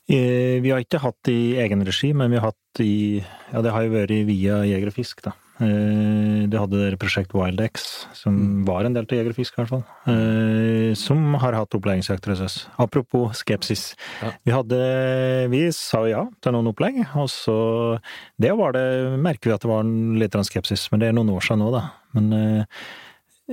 Eh, 0.08 0.60
Vi 0.62 0.70
har 0.70 0.80
ikke 0.84 1.02
hatt 1.02 1.28
i 1.32 1.56
egen 1.58 1.82
regi, 1.84 2.12
men 2.14 2.30
vi 2.30 2.38
har 2.38 2.52
hatt 2.52 2.82
i 2.84 3.18
Ja, 3.52 3.62
det 3.64 3.74
har 3.74 3.84
jo 3.84 3.96
vært 3.96 4.14
via 4.28 4.62
Jeger 4.68 4.92
og 4.92 4.96
Fisk, 4.96 5.24
da. 5.26 5.34
Eh, 5.60 6.46
Det 6.48 6.58
hadde 6.58 6.78
dere 6.78 6.96
prosjekt 7.00 7.32
Wildex, 7.34 8.06
som 8.14 8.64
var 8.64 8.86
en 8.86 8.94
del 8.94 9.06
til 9.10 9.18
Jeger 9.18 9.32
og 9.34 9.36
Fisk, 9.40 9.56
i 9.58 9.62
hvert 9.62 9.72
fall. 9.72 9.84
eh, 10.06 10.94
Som 10.94 11.34
har 11.34 11.52
hatt 11.58 11.74
opplæringsjakter 11.74 12.30
hos 12.34 12.40
oss. 12.40 12.56
Apropos 12.78 13.32
skepsis. 13.42 13.94
Ja. 14.22 14.30
Vi 14.46 14.52
hadde 14.54 15.50
Vi 15.50 15.70
sa 15.72 16.04
ja 16.06 16.26
til 16.40 16.52
noen 16.52 16.70
opplegg, 16.72 17.00
og 17.16 17.28
så 17.28 18.00
Det 18.40 18.54
var 18.56 18.72
det 18.72 19.18
Merker 19.20 19.50
vi 19.50 19.54
at 19.54 19.60
det 19.66 19.70
var 19.70 19.80
en 19.80 20.18
litt 20.18 20.32
skepsis, 20.32 20.88
men 20.92 21.00
det 21.00 21.08
er 21.08 21.12
noen 21.18 21.30
år 21.34 21.40
siden 21.42 21.58
nå, 21.64 21.72
da. 21.72 21.90
Men 22.14 22.32
eh, 22.32 22.64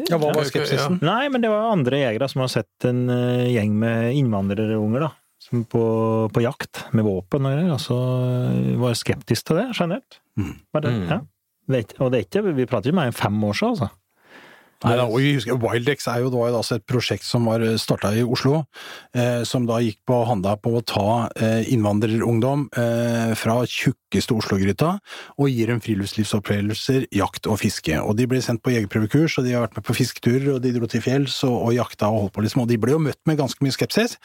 Ja, 0.10 0.18
hva 0.18 0.34
var 0.34 0.44
Ja, 0.44 0.50
skepsisen? 0.50 1.00
Nei, 1.02 1.28
men 1.30 1.42
det 1.42 1.50
var 1.50 1.72
andre 1.72 1.98
jegere 2.04 2.28
som 2.30 2.42
har 2.42 2.50
sett 2.52 2.84
en 2.86 3.08
gjeng 3.08 3.72
med 3.80 4.14
innvandrerunger, 4.16 5.00
da. 5.08 5.12
Som 5.40 5.64
på, 5.66 6.28
på 6.34 6.42
jakt 6.42 6.86
med 6.94 7.06
våpen 7.06 7.46
og 7.46 7.54
greier, 7.54 7.72
og 7.76 7.80
så 7.80 7.96
eh, 8.50 8.76
var 8.82 8.94
skeptisk 8.98 9.46
til 9.46 9.58
det, 9.62 9.68
generelt. 9.78 10.20
Mm. 10.38 10.56
Var 10.74 10.82
det, 10.82 10.92
Mm. 10.96 11.08
ja. 11.10 11.20
Ikke- 11.70 12.00
og 12.00 12.12
det 12.12 12.20
er 12.20 12.26
ikke, 12.26 12.56
vi 12.56 12.66
prater 12.66 12.92
ikke 12.92 13.00
mer 13.02 13.12
enn 13.12 13.22
fem 13.22 13.44
år 13.44 13.54
siden, 13.54 13.70
altså. 13.76 13.90
Nei, 14.84 14.98
og 15.00 15.16
jeg 15.24 15.38
husker, 15.38 15.56
Wildex 15.56 16.06
er 16.12 16.20
jo 16.20 16.30
da 16.34 16.50
jo 16.52 16.60
et 16.76 16.84
prosjekt 16.86 17.24
som 17.24 17.48
var 17.48 17.64
starta 17.80 18.12
i 18.14 18.25
Oslo, 18.28 18.66
eh, 19.16 19.42
som 19.48 19.64
da 19.66 19.80
gikk 19.82 20.01
på 20.06 20.18
handa 20.28 20.58
på 20.60 20.75
å 20.78 20.84
ta 20.86 21.30
eh, 21.40 21.64
innvandrerungdom 21.74 22.68
eh, 22.75 23.32
fra 23.40 23.56
tjukkeste 23.64 24.36
Oslo-gryta 24.36 24.92
og 25.40 25.50
gir 25.50 25.72
dem 25.72 25.80
friluftslivsopplevelser, 25.82 27.08
jakt 27.16 27.48
og 27.48 27.62
fiske. 27.64 27.98
Og 28.04 28.18
de 28.20 28.28
ble 28.30 28.44
sendt 28.44 28.62
på 28.66 28.75
jegerprøvekurs, 28.75 29.40
og 29.40 29.48
de 29.48 29.56
har 29.56 29.66
vært 29.66 29.80
med 29.80 29.88
på 29.88 29.96
fisketurer, 29.96 30.51
og 30.58 30.62
de 30.62 30.75
dro 30.75 30.92
til 30.92 31.06
fjells 31.08 31.40
og, 31.48 31.56
og 31.56 31.74
jakta 31.80 32.12
og 32.12 32.25
holdt 32.25 32.36
på, 32.36 32.46
liksom. 32.46 32.66
Og 32.68 32.70
de 32.70 32.82
ble 32.82 32.94
jo 32.98 33.01
møtt 33.08 33.22
med 33.25 33.40
ganske 33.42 33.66
mye 33.66 33.74
skepsis. 33.74 34.20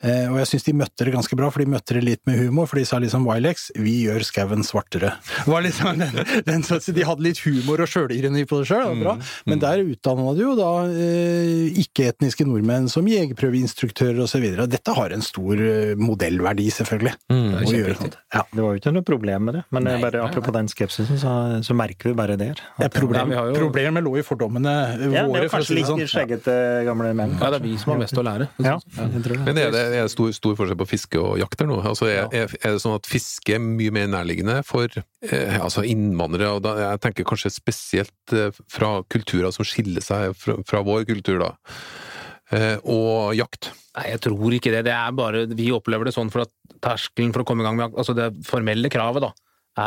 Eh, 0.00 0.26
og 0.32 0.38
jeg 0.40 0.48
syns 0.54 0.64
de 0.64 0.72
møtte 0.80 1.04
det 1.04 1.12
ganske 1.12 1.36
bra, 1.36 1.50
for 1.52 1.60
de 1.60 1.68
møtte 1.68 1.96
det 1.96 2.02
litt 2.06 2.22
med 2.28 2.38
humor, 2.40 2.68
for 2.70 2.80
de 2.80 2.86
sa 2.88 2.96
liksom 3.02 3.26
Wilex, 3.28 3.66
vi 3.76 3.98
gjør 4.06 4.24
skauen 4.24 4.64
svartere. 4.64 5.12
Var 5.44 5.64
liksom 5.66 5.98
den, 6.02 6.20
den, 6.46 6.64
de 6.64 7.04
hadde 7.04 7.26
litt 7.26 7.42
humor 7.44 7.82
og 7.84 7.90
sjølironi 7.90 8.46
på 8.48 8.62
det 8.62 8.70
sjøl, 8.70 8.80
det 8.80 8.90
var 8.94 9.02
bra. 9.04 9.14
Men 9.50 9.60
der 9.60 9.82
utdanna 9.84 10.32
de 10.38 10.44
jo 10.46 10.54
da 10.58 10.70
eh, 10.88 11.80
ikke-etniske 11.84 12.46
nordmenn 12.48 12.88
som 12.92 13.08
jegerprøveinstruktører 13.10 14.22
osv. 14.24 14.46
Dette 14.72 14.96
har 14.96 15.12
en 15.16 15.24
stor 15.24 15.60
eh, 15.60 15.92
modellverdi, 16.00 16.70
selvfølgelig. 16.80 17.14
Det 17.28 17.60
er 17.60 17.76
gjøre 17.80 18.10
Ja. 18.30 18.44
Det 18.50 18.62
var 18.64 18.72
jo 18.74 18.80
ikke 18.80 18.94
noe 18.94 19.04
problem 19.06 19.46
med 19.50 19.58
det, 19.58 19.64
men 19.74 19.84
Nei, 19.86 19.96
bare, 20.00 20.20
apropos 20.24 20.24
nei, 20.24 20.30
apropos 20.30 20.56
den 20.56 20.68
skepsisen, 20.72 21.18
så, 21.20 21.32
så 21.66 21.76
merker 21.76 22.10
vi 22.10 22.16
bare 22.18 22.36
der. 22.40 22.60
Ja, 22.80 22.88
problem, 22.92 23.28
Nei, 23.28 23.36
vi 23.36 23.52
jo- 23.52 23.60
Problemet 23.60 24.04
lå 24.04 24.16
i 24.20 24.24
fordommene 24.24 24.74
Ja, 25.12 25.26
det 25.28 25.44
er 25.44 25.48
kanskje 25.52 25.76
litt 25.76 25.88
sånn. 25.90 26.00
skjeggete 26.08 26.54
gamle 26.88 27.12
menn. 27.16 27.36
Ja, 27.40 27.50
det 27.52 27.60
er 27.60 27.64
vi 27.68 27.76
som 27.80 27.92
har 27.94 28.00
mest 28.02 28.16
å 28.16 28.24
lære. 28.24 28.48
Ja, 28.64 28.78
jeg 28.96 29.22
tror 29.26 29.36
det. 29.36 29.44
Men 29.46 29.60
er 29.60 29.74
det, 29.74 29.84
er 29.92 30.06
det 30.06 30.12
stor, 30.12 30.30
stor 30.34 30.56
forskjell 30.58 30.78
på 30.80 30.88
fiske 30.88 31.20
og 31.20 31.38
jakt 31.40 31.62
her 31.62 31.68
nå? 31.70 31.80
Altså, 31.86 32.08
er, 32.10 32.28
er, 32.34 32.52
er 32.60 32.76
det 32.76 32.82
sånn 32.82 32.96
at 32.98 33.08
fiske 33.08 33.56
er 33.56 33.62
mye 33.62 33.92
mer 33.94 34.08
nærliggende 34.12 34.60
for 34.66 34.88
eh, 34.90 35.56
altså 35.58 35.84
innvandrere, 35.86 36.54
og 36.56 36.64
da, 36.66 36.76
jeg 36.84 37.02
tenker 37.06 37.28
kanskje 37.28 37.52
spesielt 37.54 38.36
eh, 38.36 38.62
fra 38.70 38.98
kulturer 39.12 39.54
som 39.54 39.66
skiller 39.66 40.04
seg 40.04 40.36
fra, 40.38 40.58
fra 40.68 40.82
vår 40.86 41.06
kultur, 41.10 41.42
da, 41.42 41.52
eh, 42.56 42.76
og 42.84 43.36
jakt? 43.38 43.72
Nei, 43.98 44.06
jeg 44.12 44.22
tror 44.28 44.54
ikke 44.54 44.72
det. 44.72 44.84
Det 44.86 44.94
er 44.94 45.14
bare 45.18 45.46
Vi 45.58 45.72
opplever 45.74 46.06
det 46.06 46.14
sånn 46.14 46.30
for 46.30 46.44
at 46.44 46.52
terskelen 46.80 47.34
for 47.34 47.42
å 47.42 47.48
komme 47.48 47.64
i 47.64 47.68
gang 47.68 47.78
med 47.78 47.88
jakt, 47.88 47.98
altså 48.04 48.16
det 48.16 48.30
formelle 48.46 48.92
kravet, 48.92 49.26
da, 49.26 49.34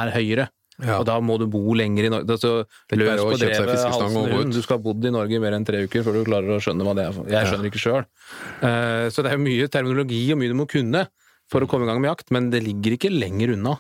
er 0.02 0.13
høyere. 0.16 0.50
Ja. 0.84 1.00
Og 1.00 1.08
da 1.08 1.15
må 1.24 1.39
du 1.39 1.48
bo 1.52 1.74
lenger 1.80 2.10
i 2.10 2.12
Norge. 2.12 2.36
Altså, 2.36 2.54
løs 2.91 3.24
på 3.24 3.39
drevet, 3.39 3.74
halsen 3.80 4.17
rundt. 4.34 4.56
Du 4.56 4.62
skal 4.65 4.78
ha 4.78 4.84
bodd 4.84 5.08
i 5.08 5.13
Norge 5.15 5.38
i 5.38 5.41
mer 5.41 5.56
enn 5.58 5.67
tre 5.67 5.84
uker 5.88 6.06
før 6.06 6.19
du 6.19 6.26
klarer 6.28 6.58
å 6.58 6.62
skjønne 6.63 6.86
hva 6.86 6.96
det 6.98 7.08
er. 7.08 7.19
Jeg 7.38 7.52
skjønner 7.52 7.69
ikke 7.72 7.84
sjøl. 7.84 8.06
Så 9.13 9.24
det 9.24 9.32
er 9.32 9.39
jo 9.39 9.46
mye 9.46 9.69
terminologi 9.72 10.24
og 10.36 10.41
mye 10.41 10.52
du 10.52 10.58
må 10.60 10.67
kunne 10.69 11.08
for 11.52 11.63
å 11.63 11.69
komme 11.69 11.88
i 11.88 11.91
gang 11.91 12.02
med 12.04 12.12
jakt, 12.12 12.32
men 12.34 12.50
det 12.54 12.63
ligger 12.65 12.98
ikke 12.98 13.12
lenger 13.13 13.56
unna. 13.56 13.78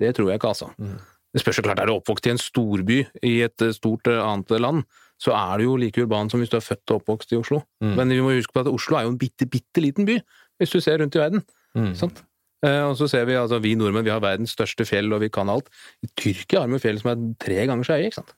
Det 0.00 0.12
tror 0.16 0.30
jeg 0.30 0.40
ikke, 0.40 0.52
altså. 0.52 0.70
Mm. 0.76 0.96
Det 1.36 1.42
spørs 1.42 1.60
jo 1.60 1.66
klart, 1.66 1.80
er 1.82 1.88
du 1.88 1.96
oppvokst 1.96 2.28
i 2.28 2.32
en 2.32 2.40
storby 2.40 3.02
i 3.26 3.34
et 3.44 3.64
eh, 3.64 3.74
stort 3.76 4.08
eh, 4.08 4.20
annet 4.22 4.54
land, 4.62 4.86
så 5.20 5.32
er 5.36 5.60
du 5.60 5.66
jo 5.66 5.76
like 5.80 6.00
urban 6.02 6.30
som 6.32 6.40
hvis 6.40 6.52
du 6.52 6.58
er 6.58 6.64
født 6.64 6.92
og 6.92 7.00
oppvokst 7.00 7.32
i 7.32 7.38
Oslo. 7.40 7.62
Mm. 7.84 7.92
Men 7.98 8.14
vi 8.14 8.22
må 8.24 8.34
huske 8.36 8.56
på 8.56 8.64
at 8.64 8.72
Oslo 8.72 8.98
er 8.98 9.06
jo 9.06 9.14
en 9.14 9.20
bitte, 9.20 9.48
bitte 9.48 9.84
liten 9.84 10.08
by, 10.08 10.18
hvis 10.60 10.72
du 10.72 10.80
ser 10.84 11.00
rundt 11.00 11.16
i 11.16 11.22
verden. 11.22 11.44
Mm. 11.76 11.92
Sant? 11.96 12.22
Eh, 12.66 12.82
og 12.88 12.96
så 12.98 13.08
ser 13.10 13.28
vi, 13.28 13.36
altså 13.38 13.60
vi 13.62 13.76
nordmenn 13.78 14.06
vi 14.06 14.12
har 14.14 14.22
verdens 14.24 14.56
største 14.56 14.86
fjell, 14.88 15.12
og 15.14 15.22
vi 15.22 15.30
kan 15.32 15.50
alt. 15.52 15.70
I 16.02 16.10
Tyrkia 16.18 16.64
har 16.64 16.72
vi 16.72 16.82
fjell 16.82 17.00
som 17.02 17.12
er 17.12 17.24
tre 17.42 17.62
ganger 17.70 17.86
så 17.86 17.96
høye, 17.98 18.10
ikke 18.10 18.20
sant? 18.22 18.34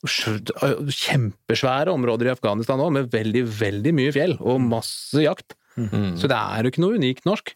Eh, 0.00 0.92
Kjempesvære 0.96 1.92
områder 1.92 2.30
i 2.30 2.34
Afghanistan 2.34 2.80
òg, 2.80 2.92
med 2.96 3.10
veldig, 3.12 3.44
veldig 3.60 3.94
mye 3.96 4.14
fjell, 4.16 4.36
og 4.40 4.62
masse 4.64 5.24
jakt. 5.26 5.56
Mm. 5.76 6.14
Så 6.20 6.28
det 6.30 6.36
er 6.38 6.64
jo 6.64 6.72
ikke 6.72 6.84
noe 6.84 7.00
unikt 7.00 7.28
norsk. 7.28 7.52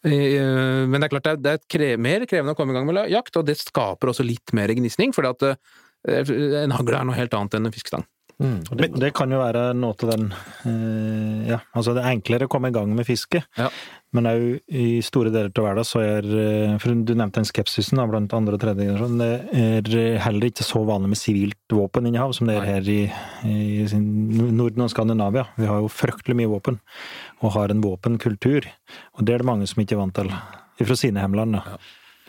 Eh, 0.00 0.86
Men 0.88 0.96
det 0.96 1.10
er 1.10 1.12
klart 1.12 1.26
det 1.28 1.50
er, 1.52 1.60
det 1.60 1.90
er 1.90 2.00
mer 2.00 2.24
krevende 2.24 2.54
å 2.54 2.58
komme 2.58 2.72
i 2.72 2.78
gang 2.78 2.88
med 2.88 3.02
jakt, 3.12 3.36
og 3.36 3.44
det 3.48 3.58
skaper 3.60 4.14
også 4.14 4.24
litt 4.24 4.54
mer 4.56 4.72
gnisning, 4.72 5.12
for 5.16 5.28
at 5.28 5.44
eh, 5.44 6.64
en 6.64 6.72
hagle 6.72 6.96
er 6.96 7.04
noe 7.04 7.18
helt 7.18 7.36
annet 7.36 7.58
enn 7.58 7.68
en 7.68 7.74
fiskestang. 7.76 8.06
Mm. 8.40 8.60
Og 8.72 8.78
det, 8.80 8.86
det 8.96 9.10
kan 9.12 9.28
jo 9.28 9.36
være 9.42 9.66
noe 9.76 9.92
til 10.00 10.08
den 10.08 10.30
eh, 10.32 11.50
Ja, 11.50 11.58
altså 11.76 11.92
det 11.92 12.00
er 12.06 12.14
enklere 12.14 12.46
å 12.48 12.52
komme 12.52 12.70
i 12.70 12.72
gang 12.72 12.88
med 12.96 13.04
fiske, 13.04 13.42
Ja. 13.58 13.68
Men 14.16 14.26
òg 14.26 14.44
i 14.74 15.00
store 15.06 15.30
deler 15.30 15.52
av 15.54 15.66
verden 15.68 15.86
så 15.86 16.00
er 16.02 16.26
eh, 16.26 16.72
For 16.82 16.94
du 16.94 17.12
nevnte 17.14 17.38
den 17.38 17.46
skepsisen 17.46 18.00
da, 18.00 18.08
blant 18.10 18.34
andre 18.34 18.56
og 18.58 18.62
tredje 18.62 18.88
generasjon. 18.88 19.20
Det 19.20 19.92
er 19.94 20.18
heller 20.24 20.48
ikke 20.50 20.66
så 20.66 20.82
vanlig 20.88 21.12
med 21.12 21.20
sivilt 21.20 21.76
våpeninnehav 21.76 22.34
som 22.36 22.50
det 22.50 22.58
er 22.58 22.66
her 22.66 22.90
i, 22.90 23.00
i 23.46 23.86
Norden 24.00 24.86
og 24.86 24.90
Skandinavia. 24.90 25.46
Vi 25.60 25.70
har 25.70 25.78
jo 25.82 25.92
fryktelig 25.92 26.40
mye 26.40 26.50
våpen, 26.50 26.80
og 27.44 27.54
har 27.54 27.70
en 27.70 27.84
våpenkultur. 27.84 28.66
Og 29.14 29.24
det 29.26 29.36
er 29.36 29.44
det 29.44 29.50
mange 29.52 29.70
som 29.70 29.82
ikke 29.82 29.98
er 29.98 30.02
vant 30.02 30.18
til, 30.18 30.34
fra 30.82 30.98
sine 30.98 31.22
hjemland. 31.22 31.60
da. 31.60 31.80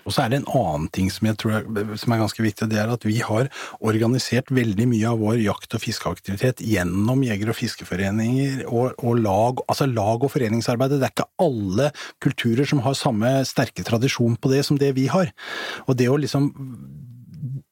Og 0.06 0.16
så 0.16 0.24
er 0.24 0.32
det 0.32 0.42
en 0.42 0.50
annen 0.58 0.88
ting 0.94 1.10
som 1.14 1.28
jeg 1.30 1.38
tror 1.42 1.58
er, 1.60 1.94
som 2.00 2.14
er 2.14 2.22
ganske 2.24 2.46
viktig, 2.46 2.70
det 2.72 2.80
er 2.82 2.92
at 2.94 3.06
vi 3.08 3.20
har 3.26 3.50
organisert 3.80 4.52
veldig 4.54 4.88
mye 4.92 5.12
av 5.12 5.22
vår 5.22 5.42
jakt- 5.44 5.78
og 5.78 5.84
fiskeaktivitet 5.84 6.64
gjennom 6.66 7.24
jeger- 7.28 7.54
og 7.54 7.60
fiskeforeninger 7.60 8.66
og, 8.68 8.98
og 8.98 9.22
lag, 9.22 9.62
altså 9.68 9.90
lag- 9.90 10.26
og 10.26 10.34
foreningsarbeidet. 10.34 11.02
Det 11.02 11.10
er 11.10 11.16
ikke 11.16 11.30
alle 11.46 11.92
kulturer 12.24 12.68
som 12.68 12.84
har 12.86 12.98
samme 12.98 13.34
sterke 13.48 13.86
tradisjon 13.88 14.38
på 14.42 14.52
det 14.54 14.66
som 14.68 14.80
det 14.82 14.94
vi 14.98 15.08
har. 15.12 15.34
Og 15.88 15.98
det 16.00 16.10
å 16.10 16.20
liksom 16.20 16.52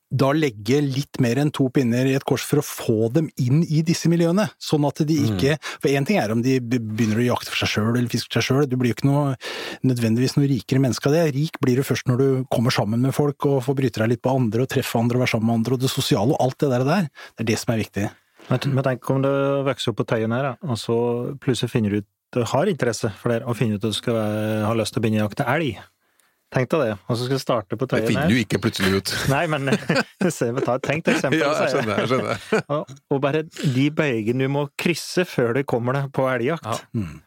da 0.09 0.31
legge 0.33 0.79
litt 0.81 1.19
mer 1.21 1.37
enn 1.41 1.51
to 1.53 1.67
pinner 1.73 2.07
i 2.09 2.15
et 2.17 2.25
kors 2.27 2.41
for 2.45 2.61
å 2.61 2.65
få 2.65 3.09
dem 3.13 3.29
inn 3.41 3.61
i 3.61 3.83
disse 3.85 4.09
miljøene, 4.09 4.47
sånn 4.57 4.87
at 4.89 5.03
de 5.05 5.17
ikke 5.29 5.57
For 5.79 5.91
én 5.91 6.05
ting 6.07 6.17
er 6.21 6.31
om 6.33 6.41
de 6.43 6.57
begynner 6.59 7.21
å 7.21 7.27
jakte 7.27 7.53
for 7.53 7.61
seg 7.61 7.71
sjøl 7.73 7.91
eller 7.91 8.09
fiske 8.11 8.31
for 8.31 8.39
seg 8.39 8.47
sjøl, 8.47 8.69
du 8.69 8.75
blir 8.79 8.93
jo 8.93 8.97
ikke 8.97 9.09
noe, 9.09 9.35
nødvendigvis 9.85 10.35
noe 10.37 10.49
rikere 10.49 10.81
menneske 10.81 11.09
av 11.09 11.15
det. 11.15 11.25
Rik 11.35 11.59
blir 11.61 11.79
du 11.79 11.85
først 11.85 12.09
når 12.09 12.21
du 12.21 12.27
kommer 12.53 12.73
sammen 12.73 13.03
med 13.05 13.15
folk 13.15 13.45
og 13.49 13.61
får 13.67 13.77
bryte 13.77 14.01
deg 14.01 14.15
litt 14.15 14.23
på 14.25 14.33
andre 14.33 14.65
og 14.65 14.71
treffe 14.73 14.99
andre 14.99 15.19
og 15.19 15.25
være 15.25 15.33
sammen 15.35 15.51
med 15.51 15.59
andre 15.59 15.77
og 15.77 15.83
det 15.83 15.93
sosiale 15.93 16.35
og 16.35 16.43
alt 16.47 16.59
det 16.59 16.71
der. 16.73 16.87
der. 16.89 17.09
Det 17.37 17.45
er 17.45 17.51
det 17.51 17.59
som 17.61 17.73
er 17.73 17.83
viktig. 17.83 18.07
Men 18.49 18.85
tenk 18.85 19.11
om 19.13 19.21
det 19.21 19.35
vokser 19.67 19.91
opp 19.91 19.99
på 20.01 20.07
Tøyen 20.09 20.33
her, 20.33 20.55
og 20.65 20.79
så 20.81 20.97
plutselig 21.43 21.73
finner 21.75 21.93
du 21.93 22.01
ut 22.01 22.09
du 22.29 22.43
har 22.45 22.69
interesse 22.69 23.09
for 23.17 23.33
det, 23.33 23.39
og 23.41 23.57
finner 23.57 23.79
ut 23.79 23.85
at 23.85 23.89
du 23.89 23.97
skal 23.97 24.17
ha 24.67 24.73
lyst 24.77 24.93
til 24.93 25.01
å 25.01 25.05
begynne 25.05 25.23
å 25.23 25.25
jakte 25.25 25.47
elg. 25.49 25.79
Tenk 26.49 26.71
deg 26.71 26.81
det, 26.81 26.93
og 27.05 27.13
så 27.13 27.27
skal 27.27 27.37
du 27.37 27.41
starte 27.43 27.77
på 27.77 27.85
Det 27.85 27.99
Tøyen 27.99 28.07
finner 28.09 28.31
jo 28.31 28.39
du 28.39 28.41
ikke 28.41 28.59
plutselig 28.63 28.97
ut. 28.97 29.11
Nei, 29.33 29.43
men 29.53 29.69
se, 30.33 30.47
vi 30.55 30.63
tar 30.65 30.79
et 30.79 30.85
tenkt 30.87 31.11
eksempel. 31.11 31.43
Ja, 31.43 31.51
jeg 31.61 31.75
skjønner. 31.75 31.99
jeg 32.01 32.09
skjønner. 32.09 32.45
Og, 32.79 32.93
og 33.13 33.19
bare 33.21 33.43
de 33.45 33.85
bøygene 33.93 34.47
du 34.47 34.53
må 34.55 34.63
krysse 34.81 35.27
før 35.29 35.59
du 35.59 35.61
kommer 35.69 35.99
deg 35.99 36.09
på 36.15 36.25
elgjakt. 36.31 36.65
Ja. 36.65 36.79
Mm. 36.97 37.19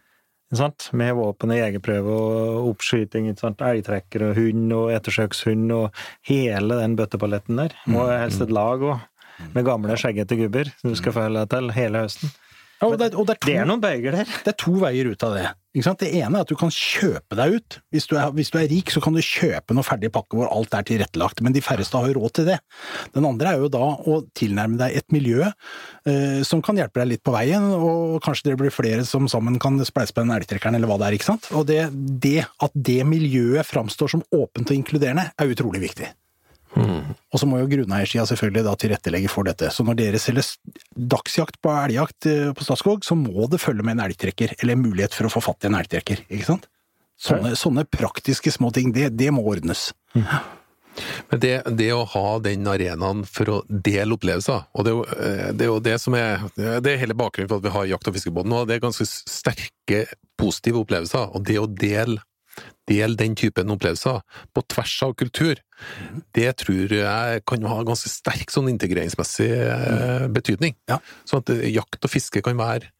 sant? 0.59 0.89
Med 0.99 1.15
våpen 1.21 1.55
og 1.55 1.61
jegerprøve 1.61 2.19
og 2.19 2.69
oppskyting, 2.73 3.31
elgtrekker 3.31 4.27
og 4.27 4.35
hund 4.41 4.75
og 4.81 4.91
ettersøkshund 4.97 5.71
og 5.79 6.05
hele 6.29 6.83
den 6.83 6.99
bøtteballetten 6.99 7.63
der. 7.63 7.79
Må 7.87 8.11
helst 8.11 8.43
et 8.43 8.51
lag 8.51 8.83
òg, 8.83 9.07
med 9.55 9.67
gamle, 9.71 9.95
skjeggete 9.99 10.37
gubber 10.43 10.75
som 10.81 10.91
du 10.91 10.99
skal 10.99 11.15
følge 11.15 11.45
deg 11.45 11.55
til 11.55 11.73
hele 11.79 12.05
høsten. 12.09 12.35
Ja, 12.83 12.91
og 12.91 12.99
det, 12.99 13.13
og 13.15 13.29
det, 13.31 13.39
er 13.39 13.39
to, 13.39 13.47
Det 13.47 13.59
er 13.63 13.67
noen 13.71 13.83
bøyger 13.83 14.19
der. 14.19 14.39
det 14.43 14.51
er 14.51 14.59
to 14.59 14.75
veier 14.83 15.15
ut 15.15 15.23
av 15.23 15.39
det. 15.39 15.51
Det 15.73 16.09
ene 16.11 16.37
er 16.37 16.45
at 16.45 16.51
du 16.51 16.57
kan 16.59 16.73
kjøpe 16.73 17.37
deg 17.39 17.57
ut. 17.57 17.79
Hvis 17.95 18.07
du, 18.11 18.17
er, 18.21 18.33
hvis 18.37 18.51
du 18.53 18.59
er 18.61 18.69
rik, 18.69 18.91
så 18.93 19.01
kan 19.01 19.17
du 19.17 19.23
kjøpe 19.25 19.73
noe 19.73 19.87
ferdig 19.87 20.11
pakke 20.13 20.37
hvor 20.37 20.51
alt 20.53 20.75
er 20.77 20.85
tilrettelagt, 20.85 21.41
men 21.41 21.55
de 21.57 21.63
færreste 21.65 21.97
har 21.97 22.11
jo 22.11 22.19
råd 22.21 22.35
til 22.37 22.51
det. 22.51 22.59
Den 23.17 23.25
andre 23.29 23.55
er 23.55 23.65
jo 23.65 23.73
da 23.73 23.81
å 23.81 24.19
tilnærme 24.37 24.77
deg 24.81 24.99
et 25.01 25.09
miljø 25.17 25.47
eh, 25.49 26.43
som 26.45 26.61
kan 26.65 26.77
hjelpe 26.77 27.01
deg 27.01 27.15
litt 27.15 27.25
på 27.25 27.33
veien, 27.33 27.71
og 27.73 28.21
kanskje 28.25 28.51
det 28.51 28.59
blir 28.61 28.75
flere 28.75 29.07
som 29.09 29.31
sammen 29.33 29.57
kan 29.63 29.81
spleise 29.89 30.13
på 30.13 30.27
den 30.27 30.35
elgtrekkeren, 30.37 30.77
eller 30.77 30.93
hva 30.93 31.01
det 31.01 31.09
er, 31.09 31.17
ikke 31.17 31.31
sant. 31.33 31.49
Og 31.57 31.65
det, 31.71 31.87
det 31.93 32.43
at 32.45 32.77
det 32.77 33.01
miljøet 33.09 33.65
framstår 33.69 34.19
som 34.19 34.27
åpent 34.29 34.69
og 34.69 34.77
inkluderende, 34.77 35.31
er 35.41 35.57
utrolig 35.57 35.87
viktig. 35.89 36.13
Og 36.77 37.41
så 37.41 37.49
må 37.49 37.59
jo 37.61 37.69
grunneiersida 37.69 38.25
selvfølgelig 38.29 38.65
da 38.67 38.75
tilrettelegge 38.81 39.31
for 39.33 39.49
dette. 39.49 39.69
Så 39.75 39.85
når 39.85 39.99
dere 39.99 40.21
selger 40.23 40.47
dagsjakt 40.97 41.59
på 41.65 41.73
elgjakt 41.75 42.29
eh, 42.31 42.53
på 42.57 42.65
Statskog, 42.67 43.05
så 43.07 43.17
må 43.19 43.49
det 43.53 43.61
følge 43.63 43.85
med 43.85 43.99
en 43.99 44.07
elgtrekker, 44.07 44.57
eller 44.59 44.77
en 44.77 44.87
mulighet 44.87 45.17
for 45.17 45.29
å 45.29 45.33
få 45.33 45.45
fatt 45.45 45.67
i 45.67 45.71
en 45.71 45.79
elgtrekker, 45.81 46.25
ikke 46.29 46.49
sant? 46.49 46.69
Sånne, 47.23 47.53
sånne 47.59 47.85
praktiske 47.87 48.51
små 48.51 48.73
ting, 48.75 48.91
det, 48.95 49.13
det 49.15 49.31
må 49.35 49.45
ordnes. 49.47 49.91
Men 51.31 51.41
det, 51.41 51.53
det 51.79 51.89
å 51.95 52.03
ha 52.13 52.27
den 52.45 52.67
arenaen 52.69 53.23
for 53.29 53.49
å 53.49 53.61
dele 53.69 54.17
opplevelser, 54.17 54.67
og 54.73 54.85
det 54.85 54.93
er 54.93 54.97
jo 54.97 55.05
eh, 55.15 55.47
det, 55.53 55.67
er 55.67 55.71
jo 55.71 55.79
det 55.85 55.95
som 56.03 56.17
er 56.19 56.43
Det 56.57 56.91
er 56.91 57.01
hele 57.01 57.17
bakgrunnen 57.17 57.49
for 57.49 57.63
at 57.63 57.69
vi 57.69 57.73
har 57.77 57.89
jakt- 57.95 58.11
og 58.11 58.19
fiskebåten, 58.19 58.53
nå, 58.53 58.65
det 58.69 58.77
er 58.77 58.85
ganske 58.85 59.07
sterke 59.09 60.05
positive 60.41 60.83
opplevelser. 60.83 61.31
Og 61.33 61.47
det 61.49 61.59
å 61.61 61.69
dele, 61.69 62.19
dele 62.89 63.19
den 63.19 63.37
typen 63.39 63.71
opplevelser 63.73 64.23
på 64.55 64.65
tvers 64.75 64.95
av 65.07 65.15
kultur, 65.19 65.61
det 66.37 66.49
tror 66.63 66.95
jeg 66.95 67.45
kan 67.49 67.69
ha 67.71 67.79
ganske 67.87 68.11
sterk 68.11 68.53
sånn 68.55 68.71
integreringsmessig 68.73 69.51
eh, 69.51 70.27
betydning. 70.33 70.77
Ja. 70.91 71.01
Sånn 71.29 71.43
at 71.43 71.55
eh, 71.55 71.69
jakt 71.73 72.03
og 72.03 72.13
fiske 72.13 72.43
kan 72.45 72.59
være 72.61 72.93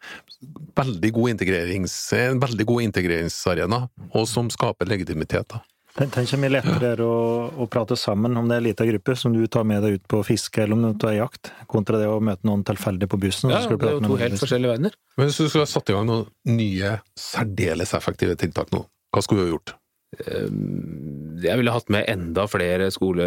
veldig 0.79 1.13
god 1.15 1.37
integrerings, 1.37 1.97
en 2.19 2.43
veldig 2.43 2.67
god 2.69 2.89
integreringsarena, 2.89 3.85
og 4.11 4.27
som 4.31 4.51
skaper 4.53 4.91
legitimitet. 4.91 5.53
da. 5.53 5.63
Tenk 5.93 6.25
så 6.25 6.39
mye 6.41 6.55
lettere 6.55 6.79
det 6.81 6.91
er 6.95 7.01
å, 7.05 7.15
å 7.53 7.67
prate 7.69 7.99
sammen 8.01 8.33
om 8.41 8.47
det 8.49 8.57
er 8.57 8.63
en 8.63 8.67
liten 8.71 8.89
gruppe 8.89 9.17
som 9.19 9.35
du 9.35 9.43
tar 9.53 9.67
med 9.69 9.83
deg 9.85 9.99
ut 9.99 10.07
på 10.09 10.23
fiske 10.25 10.63
eller 10.65 10.79
om 10.79 10.87
du 10.87 11.01
tar 11.03 11.19
jakt, 11.19 11.51
kontra 11.69 12.01
det 12.01 12.07
å 12.09 12.17
møte 12.25 12.49
noen 12.49 12.63
tilfeldig 12.65 13.11
på 13.13 13.21
bussen. 13.21 13.53
Ja, 13.53 13.61
skal 13.61 13.77
du 13.77 13.85
det 13.85 13.91
er 13.91 13.99
jo 13.99 14.07
to 14.07 14.17
helt 14.23 14.41
forskjellige 14.41 14.73
verdener. 14.73 14.97
Men 15.21 15.29
hvis 15.29 15.41
du 15.43 15.51
skulle 15.51 15.69
satt 15.69 15.93
i 15.93 15.97
gang 15.97 16.09
noen 16.09 16.31
nye, 16.49 16.95
særdeles 17.19 17.93
effektive 17.99 18.39
tiltak 18.41 18.73
nå, 18.73 18.87
hva 19.13 19.23
skulle 19.25 19.45
du 19.45 19.49
ha 19.49 19.55
gjort? 19.55 19.77
Jeg 20.13 21.57
ville 21.57 21.73
hatt 21.73 21.89
med 21.93 22.05
enda 22.11 22.45
flere 22.51 22.91
skole... 22.93 23.25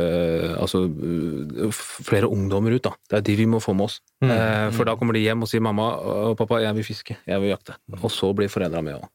Altså 0.62 0.84
øh, 0.86 1.72
flere 1.74 2.30
ungdommer 2.30 2.76
ut, 2.76 2.84
da. 2.86 2.92
Det 3.10 3.18
er 3.18 3.24
de 3.26 3.38
vi 3.40 3.48
må 3.50 3.60
få 3.64 3.74
med 3.74 3.88
oss. 3.88 3.98
Mm. 4.22 4.30
For 4.76 4.86
da 4.88 4.94
kommer 5.00 5.18
de 5.18 5.24
hjem 5.24 5.42
og 5.42 5.50
sier 5.50 5.64
'mamma 5.66 5.88
og 5.98 6.38
pappa, 6.38 6.62
jeg 6.62 6.78
vil 6.78 6.86
fiske, 6.86 7.18
jeg 7.26 7.42
vil 7.42 7.52
jakte'. 7.56 7.76
Og 8.02 8.12
så 8.14 8.30
blir 8.38 8.52
foreldra 8.54 8.84
med 8.86 9.00
òg. 9.00 9.10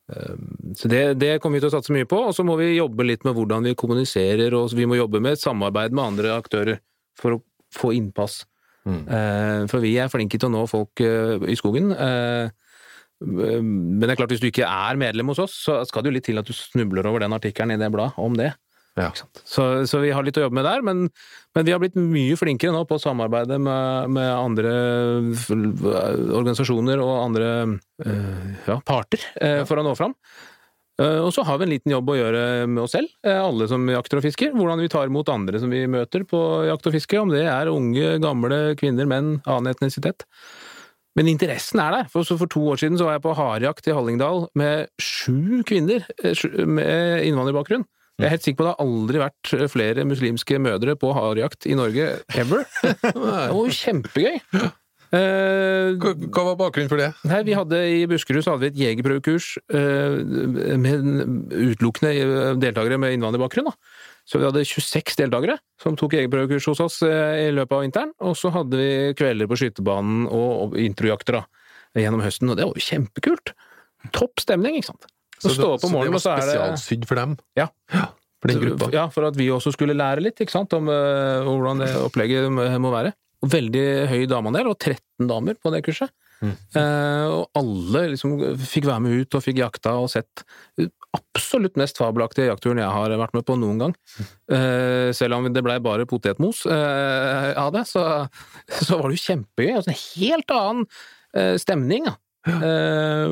Så 0.76 0.90
det, 0.90 1.18
det 1.20 1.40
kommer 1.40 1.58
vi 1.58 1.64
til 1.64 1.70
å 1.70 1.76
satse 1.78 1.94
mye 1.94 2.10
på. 2.10 2.18
Og 2.26 2.34
så 2.34 2.44
må 2.44 2.58
vi 2.58 2.74
jobbe 2.74 3.06
litt 3.06 3.24
med 3.24 3.38
hvordan 3.38 3.70
vi 3.70 3.78
kommuniserer, 3.78 4.54
og 4.54 4.74
vi 4.74 4.86
må 4.90 4.98
jobbe 4.98 5.22
med 5.22 5.38
et 5.38 5.44
samarbeid 5.44 5.94
med 5.94 6.04
andre 6.04 6.34
aktører 6.34 6.82
for 7.18 7.38
å 7.38 7.42
få 7.70 7.94
innpass. 7.94 8.44
Mm. 8.84 9.04
For 9.70 9.78
vi 9.78 9.94
er 10.00 10.10
flinke 10.10 10.38
til 10.40 10.50
å 10.50 10.54
nå 10.54 10.66
folk 10.66 11.00
eh, 11.04 11.38
i 11.46 11.56
skogen. 11.58 11.94
Eh, 13.20 13.60
Men 13.60 14.00
det 14.00 14.14
er 14.14 14.22
klart, 14.22 14.32
hvis 14.32 14.42
du 14.42 14.48
ikke 14.50 14.68
er 14.68 14.98
medlem 15.00 15.30
hos 15.32 15.42
oss, 15.42 15.54
så 15.66 15.82
skal 15.88 16.02
det 16.02 16.10
jo 16.12 16.16
litt 16.18 16.28
til 16.30 16.40
at 16.40 16.48
du 16.48 16.56
snubler 16.56 17.06
over 17.10 17.20
den 17.24 17.36
artikkelen 17.36 17.76
i 17.76 17.80
det 17.80 17.92
bladet 17.92 18.18
om 18.20 18.36
det. 18.38 18.54
Ja. 18.98 19.12
Så, 19.46 19.86
så 19.86 20.00
vi 20.02 20.10
har 20.12 20.24
litt 20.26 20.36
å 20.36 20.42
jobbe 20.42 20.58
med 20.58 20.66
der, 20.66 20.82
men, 20.84 21.04
men 21.54 21.64
vi 21.64 21.72
har 21.72 21.80
blitt 21.80 21.94
mye 21.96 22.36
flinkere 22.36 22.74
nå 22.74 22.82
på 22.90 22.98
å 22.98 23.00
samarbeide 23.00 23.56
med, 23.62 24.10
med 24.16 24.28
andre 24.34 24.72
organisasjoner 26.34 27.00
og 27.00 27.12
andre 27.22 27.50
øh, 28.04 28.48
ja, 28.66 28.80
parter 28.84 29.22
øh, 29.40 29.62
for 29.68 29.80
å 29.80 29.86
nå 29.86 29.94
fram. 29.96 30.16
Eh, 31.00 31.20
Og 31.22 31.30
så 31.32 31.44
har 31.46 31.60
vi 31.60 31.68
en 31.68 31.72
liten 31.72 31.94
jobb 31.94 32.10
å 32.12 32.18
gjøre 32.18 32.42
med 32.68 32.82
oss 32.82 32.96
selv, 32.98 33.14
eh, 33.24 33.38
alle 33.40 33.68
som 33.70 33.86
jakter 33.88 34.20
og 34.20 34.26
fisker. 34.26 34.52
Hvordan 34.58 34.82
vi 34.82 34.90
tar 34.92 35.08
imot 35.08 35.32
andre 35.32 35.62
som 35.62 35.72
vi 35.72 35.86
møter 35.90 36.26
på 36.28 36.42
jakt 36.68 36.90
og 36.90 36.96
fiske, 36.98 37.22
om 37.22 37.32
det 37.32 37.46
er 37.46 37.72
unge, 37.72 38.18
gamle, 38.20 38.60
kvinner, 38.80 39.08
menn, 39.08 39.36
annen 39.46 39.70
etnisitet. 39.72 40.26
Men 41.18 41.26
interessen 41.32 41.80
er 41.82 41.96
der. 41.96 42.10
For, 42.12 42.22
så 42.26 42.36
for 42.38 42.50
to 42.50 42.62
år 42.70 42.78
siden 42.80 42.98
så 43.00 43.08
var 43.08 43.16
jeg 43.18 43.24
på 43.24 43.32
harejakt 43.34 43.88
i 43.90 43.94
Hallingdal 43.96 44.44
med 44.58 44.92
sju 45.02 45.62
kvinner 45.66 46.04
eh, 46.22 46.44
med 46.66 47.24
innvandrerbakgrunn. 47.26 47.86
Jeg 48.20 48.28
er 48.28 48.34
helt 48.34 48.44
sikker 48.44 48.58
på 48.60 48.66
det 48.66 48.72
har 48.76 48.84
aldri 48.84 49.20
vært 49.22 49.50
flere 49.72 50.04
muslimske 50.04 50.58
mødre 50.60 50.92
på 51.00 51.10
harejakt 51.16 51.64
i 51.70 51.74
Norge 51.78 52.10
ever. 52.36 52.66
Det 53.00 53.14
var 53.16 53.48
jo 53.56 53.72
kjempegøy! 53.72 54.36
Eh, 55.10 55.96
Hva, 55.98 56.12
hva 56.30 56.42
var 56.52 56.58
bakgrunnen 56.60 56.90
for 56.92 57.00
det? 57.00 57.08
Nei, 57.26 57.40
vi 57.48 57.54
hadde 57.58 57.78
I 57.96 58.04
Buskerud 58.06 58.44
så 58.46 58.52
hadde 58.52 58.68
vi 58.68 58.70
et 58.70 58.78
jegerprøvekurs 58.84 59.48
eh, 59.74 60.76
med 60.78 61.08
utelukkende 61.50 62.12
eh, 62.14 62.52
deltakere 62.62 63.00
med 63.02 63.16
innvandrerbakgrunn. 63.16 63.72
Da. 63.72 63.74
Så 64.30 64.38
vi 64.38 64.46
hadde 64.46 64.62
26 64.62 65.16
deltakere 65.18 65.56
som 65.80 65.96
tok 65.98 66.14
jegerprøvekurs 66.14 66.68
hos 66.70 66.82
oss 66.84 67.00
eh, 67.06 67.48
i 67.48 67.54
løpet 67.54 67.74
av 67.74 67.82
vinteren. 67.82 68.12
Og 68.22 68.36
så 68.38 68.52
hadde 68.54 68.78
vi 68.78 68.90
kvelder 69.18 69.50
på 69.50 69.58
skytebanen 69.58 70.28
og, 70.30 70.76
introjakter 70.78 71.40
gjennom 71.98 72.22
høsten, 72.22 72.52
og 72.52 72.58
det 72.60 72.68
var 72.68 72.78
jo 72.78 72.86
kjempekult! 72.86 73.54
Topp 74.14 74.40
stemning, 74.40 74.78
ikke 74.78 74.92
sant? 74.92 75.08
Så, 75.40 75.50
så, 75.56 75.72
det, 75.74 75.88
om 75.88 75.96
morgenen, 75.96 76.22
så 76.22 76.36
det 76.36 76.46
spesialsydd 76.46 77.08
for 77.10 77.18
dem? 77.18 77.34
Ja. 77.58 77.66
For 78.40 78.52
den 78.52 78.62
gruppa? 78.62 78.88
Ja, 78.94 79.08
for 79.12 79.26
at 79.26 79.36
vi 79.36 79.50
også 79.52 79.72
skulle 79.74 79.96
lære 79.98 80.22
litt 80.22 80.38
ikke 80.40 80.54
sant, 80.54 80.72
om 80.78 80.88
eh, 80.92 81.42
hvordan 81.48 81.82
det 81.82 81.90
opplegget 81.98 82.46
må 82.52 82.94
være. 82.94 83.12
Veldig 83.50 83.84
høy 84.12 84.22
dameandel, 84.30 84.70
og 84.70 84.78
13 84.78 85.26
damer 85.28 85.58
på 85.58 85.74
det 85.74 85.82
kurset. 85.88 86.14
Eh, 86.40 87.26
og 87.28 87.50
alle 87.58 88.06
liksom 88.14 88.38
fikk 88.62 88.86
være 88.88 89.04
med 89.04 89.24
ut 89.24 89.36
og 89.36 89.44
fikk 89.44 89.60
jakta 89.60 89.98
og 90.00 90.08
sett 90.12 90.44
absolutt 91.16 91.78
mest 91.80 91.98
fabelaktige 91.98 92.48
jaktturen 92.50 92.80
jeg 92.82 92.94
har 92.94 93.14
vært 93.18 93.34
med 93.34 93.46
på 93.48 93.56
noen 93.58 93.80
gang. 93.82 93.94
Eh, 94.52 95.10
selv 95.16 95.38
om 95.38 95.48
det 95.50 95.62
blei 95.66 95.78
bare 95.82 96.06
potetmos 96.08 96.64
eh, 96.70 97.50
av 97.58 97.72
det, 97.74 97.86
så, 97.90 98.04
så 98.80 98.98
var 99.00 99.10
det 99.10 99.18
jo 99.18 99.24
kjempegøy. 99.26 99.72
Altså, 99.80 99.94
en 99.94 100.02
helt 100.24 100.58
annen 100.58 100.90
eh, 101.34 101.54
stemning 101.60 102.10
Ja. 102.48 102.56
Uh, 102.56 103.28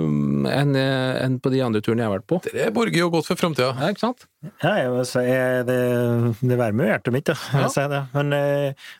enn 0.52 0.74
en 0.76 1.38
på 1.40 1.48
de 1.48 1.62
andre 1.64 1.80
turene 1.80 2.02
jeg 2.02 2.10
har 2.10 2.18
vært 2.18 2.26
på. 2.28 2.38
Det 2.44 2.66
borger 2.76 3.00
jo 3.00 3.06
godt 3.14 3.24
for 3.30 3.40
framtida. 3.40 3.70
Ja, 3.80 3.88
ikke 3.88 4.02
sant? 4.02 4.26
Ja, 4.60 4.74
jeg 4.82 5.06
si, 5.08 5.22
det, 5.70 5.78
det 6.42 6.58
varmer 6.60 6.84
jo 6.84 6.90
hjertet 6.92 7.14
mitt, 7.16 7.30
ja. 7.32 7.38
Jeg 7.54 7.62
vil 7.62 7.72
si 7.72 7.86
det. 7.94 8.02
Men 8.12 8.34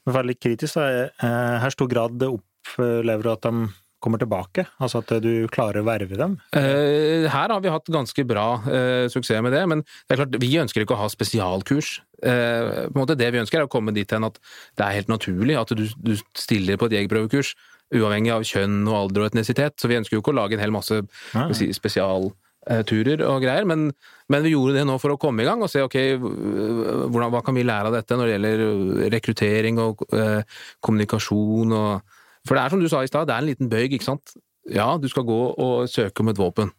men 0.09 0.31
litt 0.31 0.41
kritisk, 0.41 0.81
da. 0.81 0.87
eh, 1.13 1.59
Her 1.61 1.77
stor 1.77 1.93
grad 1.93 2.25
opplever 2.25 3.29
du 3.29 3.31
at 3.35 3.45
de 3.51 3.69
kommer 4.03 4.21
tilbake? 4.21 4.65
Altså 4.83 5.03
at 5.03 5.11
du 5.23 5.49
klarer 5.53 5.83
å 5.83 5.87
verve 5.87 6.19
dem? 6.19 6.37
Eh, 6.57 7.27
her 7.31 7.53
har 7.53 7.63
vi 7.63 7.73
hatt 7.73 7.91
ganske 7.93 8.25
bra 8.29 8.47
eh, 8.71 9.07
suksess 9.11 9.43
med 9.45 9.55
det, 9.55 9.65
men 9.71 9.83
det 9.83 10.15
er 10.15 10.21
klart, 10.23 10.39
vi 10.43 10.53
ønsker 10.63 10.85
ikke 10.85 10.97
å 10.97 11.03
ha 11.03 11.09
spesialkurs. 11.13 11.99
Eh, 12.23 12.87
på 12.89 12.95
en 12.95 13.01
måte 13.01 13.19
Det 13.19 13.31
vi 13.35 13.43
ønsker, 13.43 13.61
er 13.61 13.69
å 13.69 13.73
komme 13.73 13.95
dit 13.97 14.11
hen 14.15 14.27
at 14.29 14.39
det 14.79 14.87
er 14.87 15.01
helt 15.01 15.11
naturlig 15.11 15.59
at 15.59 15.75
du, 15.75 15.87
du 15.99 16.15
stiller 16.39 16.79
på 16.79 16.89
et 16.89 16.99
jegerprøvekurs, 16.99 17.55
uavhengig 17.99 18.35
av 18.35 18.45
kjønn 18.47 18.83
og 18.87 18.99
alder 19.03 19.25
og 19.25 19.33
etnisitet. 19.33 19.79
Så 19.81 19.91
vi 19.91 19.99
ønsker 19.99 20.19
jo 20.19 20.23
ikke 20.23 20.35
å 20.35 20.39
lage 20.43 20.59
en 20.59 20.63
hel 20.63 20.75
masse 20.75 21.01
si, 21.57 21.71
spesialturer 21.75 23.25
og 23.27 23.41
greier, 23.43 23.67
men, 23.67 23.89
men 24.29 24.45
vi 24.45 24.53
gjorde 24.53 24.77
det 24.77 24.85
nå 24.87 24.99
for 25.03 25.15
å 25.15 25.19
komme 25.21 25.43
i 25.43 25.49
gang 25.49 25.65
og 25.65 25.73
se 25.73 25.83
ok, 25.83 25.97
hvordan, 26.21 27.33
hva 27.33 27.43
kan 27.47 27.57
vi 27.57 27.67
lære 27.67 27.91
av 27.91 27.97
dette 27.97 28.19
når 28.19 28.29
det 28.29 28.37
gjelder 28.37 29.11
rekruttering 29.17 29.81
og 29.83 30.05
kommunikasjon 30.85 31.75
og 31.81 32.18
For 32.47 32.55
det 32.57 32.63
er 32.65 32.75
som 32.75 32.81
du 32.83 32.89
sa 32.91 33.03
i 33.03 33.11
stad, 33.11 33.27
det 33.29 33.35
er 33.35 33.43
en 33.45 33.51
liten 33.51 33.71
bøyg, 33.73 33.97
ikke 33.99 34.07
sant. 34.07 34.35
Ja, 34.69 34.91
du 35.01 35.09
skal 35.09 35.25
gå 35.29 35.39
og 35.57 35.89
søke 35.91 36.21
om 36.23 36.29
et 36.33 36.39
våpen. 36.41 36.71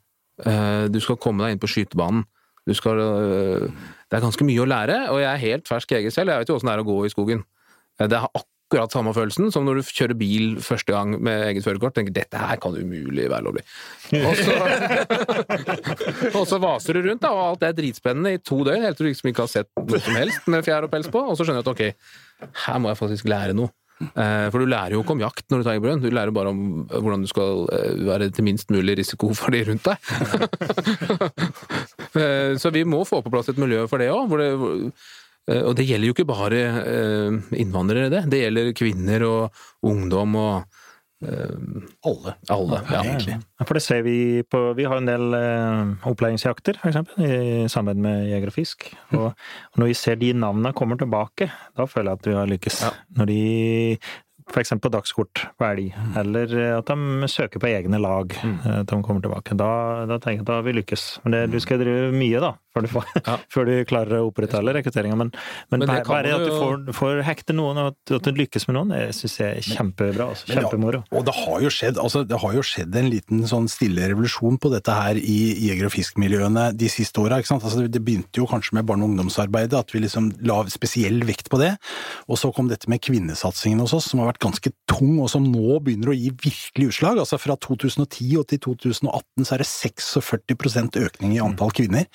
Eh, 0.45 0.85
du 0.93 0.99
skal 1.03 1.17
komme 1.19 1.43
deg 1.45 1.55
inn 1.57 1.61
på 1.63 1.69
skytebanen. 1.71 2.23
Du 2.69 2.75
skal 2.77 2.99
eh, 3.01 3.65
Det 4.09 4.17
er 4.19 4.23
ganske 4.25 4.45
mye 4.45 4.61
å 4.61 4.69
lære, 4.69 4.99
og 5.13 5.19
jeg 5.23 5.29
er 5.31 5.41
helt 5.47 5.67
fersk 5.69 5.91
jeger 5.97 6.13
selv. 6.13 6.31
Jeg 6.35 6.43
vet 6.45 6.51
jo 6.53 6.59
åssen 6.59 6.69
det 6.69 6.77
er 6.77 6.83
å 6.85 6.87
gå 6.87 7.01
i 7.07 7.11
skogen. 7.13 7.43
Eh, 7.99 8.07
Det 8.07 8.21
har 8.21 8.29
akkurat 8.37 8.93
samme 8.93 9.09
følelsen 9.17 9.49
som 9.49 9.65
når 9.65 9.79
du 9.79 9.87
kjører 9.89 10.13
bil 10.19 10.59
første 10.61 10.93
gang 10.93 11.15
med 11.17 11.47
eget 11.47 11.65
førerkort. 11.65 11.95
Tenker 11.97 12.13
dette 12.13 12.37
her 12.37 12.59
kan 12.61 12.77
umulig 12.77 13.25
være 13.31 13.47
lovlig. 13.47 13.63
Og 14.21 14.37
så, 14.37 14.57
og 16.37 16.45
så 16.47 16.59
vaser 16.61 16.99
du 16.99 17.07
rundt, 17.09 17.23
da, 17.25 17.33
og 17.33 17.43
alt 17.47 17.65
er 17.65 17.73
dritspennende 17.79 18.35
i 18.37 18.41
to 18.43 18.61
døgn, 18.67 18.85
helt 18.85 18.99
til 19.01 19.09
du 19.09 19.11
liksom 19.11 19.31
ikke 19.31 19.47
har 19.47 19.53
sett 19.55 19.71
noe 19.81 20.03
som 20.05 20.19
helst 20.21 20.45
med 20.53 20.67
fjær 20.67 20.85
og 20.85 20.93
pels 20.93 21.09
på, 21.09 21.25
og 21.31 21.33
så 21.39 21.47
skjønner 21.47 21.65
du 21.65 21.71
at 21.71 21.73
ok, 21.73 22.13
her 22.67 22.81
må 22.83 22.93
jeg 22.93 23.01
faktisk 23.01 23.31
lære 23.33 23.57
noe. 23.57 23.73
Eh, 23.99 24.47
For 24.53 24.63
du 24.63 24.69
lærer 24.71 24.95
jo 24.95 25.01
ikke 25.03 25.15
om 25.17 25.23
jakt 25.25 25.45
når 25.51 25.59
du 25.59 25.65
tar 25.67 25.75
jegerprøven, 25.75 26.03
du 26.03 26.13
lærer 26.15 26.31
bare 26.35 26.53
om 26.53 26.59
hvordan 26.88 27.25
du 27.25 27.29
skal 27.31 27.65
eh, 27.75 27.97
være 28.07 28.29
til 28.31 28.45
minst 28.47 28.71
mulig 28.71 28.95
risiko 29.01 29.33
for 29.39 29.51
de 29.55 29.63
rundt 29.69 29.89
deg. 29.89 29.97
Eh, 32.19 32.55
Så 32.57 32.71
vi 32.73 32.81
må 32.89 33.03
få 33.05 33.19
på 33.21 33.29
plass 33.31 33.51
et 33.51 33.59
miljø 33.62 33.83
for 33.88 34.01
det 34.01 34.07
òg. 34.09 34.31
Og 35.49 35.71
det 35.77 35.85
gjelder 35.88 36.09
jo 36.09 36.13
ikke 36.15 36.25
bare 36.29 36.59
eh, 36.81 37.38
innvandrere, 37.62 38.09
det. 38.13 38.23
Det 38.29 38.39
gjelder 38.43 38.71
kvinner 38.77 39.23
og 39.25 39.62
ungdom 39.85 40.35
og 40.38 40.78
Alle. 41.19 42.34
alle. 42.49 42.79
Ja. 42.91 43.01
egentlig. 43.03 43.36
Ja, 43.60 43.65
For 43.67 43.75
det 43.75 43.84
ser 43.84 44.01
vi 44.05 44.43
på 44.47 44.62
Vi 44.77 44.86
har 44.88 45.01
en 45.01 45.10
del 45.10 45.34
eh, 45.36 46.08
opplæringsjakter, 46.08 46.79
eksempel, 46.88 47.25
i 47.27 47.67
samarbeid 47.71 48.01
med 48.05 48.29
Jeger 48.32 48.53
og 48.53 48.55
Fisk. 48.55 48.88
Og, 49.12 49.27
og 49.34 49.77
når 49.84 49.91
vi 49.91 49.99
ser 49.99 50.15
de 50.21 50.32
navnene 50.34 50.71
kommer 50.77 50.99
tilbake, 50.99 51.49
da 51.75 51.86
føler 51.89 52.13
jeg 52.13 52.19
at 52.23 52.27
vi 52.32 52.38
har 52.39 52.51
lykkes. 52.55 52.82
Når 53.19 53.32
de 53.34 53.39
eksempel 54.58 54.88
på 54.88 54.93
dagskort 54.95 55.43
på 55.60 55.65
elg, 55.67 55.91
eller 56.17 56.53
at 56.79 56.88
de 56.89 57.27
søker 57.29 57.62
på 57.62 57.67
egne 57.69 57.99
lag. 58.01 58.32
eh, 58.34 58.79
At 58.79 58.88
de 58.89 59.01
kommer 59.05 59.21
tilbake. 59.21 59.53
Da, 59.60 60.05
da 60.10 60.17
tenker 60.17 60.39
jeg 60.39 60.45
at 60.47 60.49
da 60.49 60.55
har 60.62 60.65
vi 60.65 60.73
lykkes. 60.79 61.03
Men 61.23 61.36
det, 61.36 61.43
du 61.53 61.60
skal 61.62 61.84
drive 61.84 62.10
mye, 62.15 62.39
da, 62.41 62.55
før 62.75 62.86
du, 62.86 62.89
får, 62.91 63.08
før 63.53 63.69
du 63.69 63.73
klarer 63.89 64.19
å 64.19 64.29
opprettholde 64.29 64.73
rekrutteringa. 64.77 65.17
Men, 65.19 65.32
men, 65.71 65.84
Men 65.84 65.89
det 65.89 65.99
bare, 66.08 66.34
at 66.36 66.45
du 66.45 66.53
får, 66.53 66.84
får 66.95 67.21
hekte 67.27 67.55
noen, 67.58 67.79
og 67.82 67.91
at, 67.93 68.13
at 68.19 68.29
du 68.29 68.39
lykkes 68.39 68.67
med 68.69 68.77
noen, 68.77 68.93
det 68.93 69.15
syns 69.17 69.38
jeg 69.41 69.58
er 69.58 69.65
kjempebra. 69.65 70.29
Altså. 70.34 70.49
Ja, 70.49 70.62
Kjempemoro. 70.62 71.03
Og 71.15 71.25
det 71.27 71.36
har 71.39 71.63
jo 71.65 71.71
skjedd 71.73 71.99
altså, 72.01 72.23
det 72.27 72.39
har 72.43 72.55
jo 72.55 72.65
skjedd 72.65 72.97
en 72.99 73.10
liten 73.12 73.43
sånn 73.49 73.69
stille 73.71 74.10
revolusjon 74.12 74.60
på 74.62 74.71
dette 74.73 74.95
her 74.95 75.19
i 75.19 75.38
jeger- 75.69 75.89
og 75.89 75.95
fiskmiljøene 75.95 76.69
de 76.77 76.91
siste 76.91 77.21
åra. 77.23 77.41
Altså, 77.41 77.86
det 77.89 78.03
begynte 78.05 78.41
jo 78.41 78.47
kanskje 78.49 78.77
med 78.77 78.88
barne- 78.89 79.08
og 79.08 79.13
ungdomsarbeidet, 79.13 79.79
at 79.79 79.95
vi 79.95 80.03
liksom 80.05 80.32
la 80.45 80.62
spesiell 80.71 81.23
vekt 81.27 81.49
på 81.51 81.62
det. 81.62 81.73
Og 82.29 82.39
så 82.39 82.53
kom 82.55 82.69
dette 82.69 82.89
med 82.91 83.01
kvinnesatsingen 83.05 83.82
hos 83.84 83.95
oss, 83.97 84.10
som 84.12 84.21
har 84.21 84.32
vært 84.32 84.43
ganske 84.45 84.73
tung, 84.89 85.17
og 85.23 85.29
som 85.34 85.45
nå 85.49 85.79
begynner 85.84 86.13
å 86.13 86.17
gi 86.17 86.29
virkelig 86.32 86.93
utslag. 86.93 87.21
Altså 87.21 87.39
Fra 87.41 87.58
2010 87.58 88.38
og 88.39 88.47
til 88.51 88.62
2018 88.69 89.47
så 89.47 89.55
er 89.55 89.63
det 89.63 89.69
46% 89.69 90.99
økning 91.01 91.36
i 91.36 91.43
antall 91.43 91.73
kvinner 91.75 92.05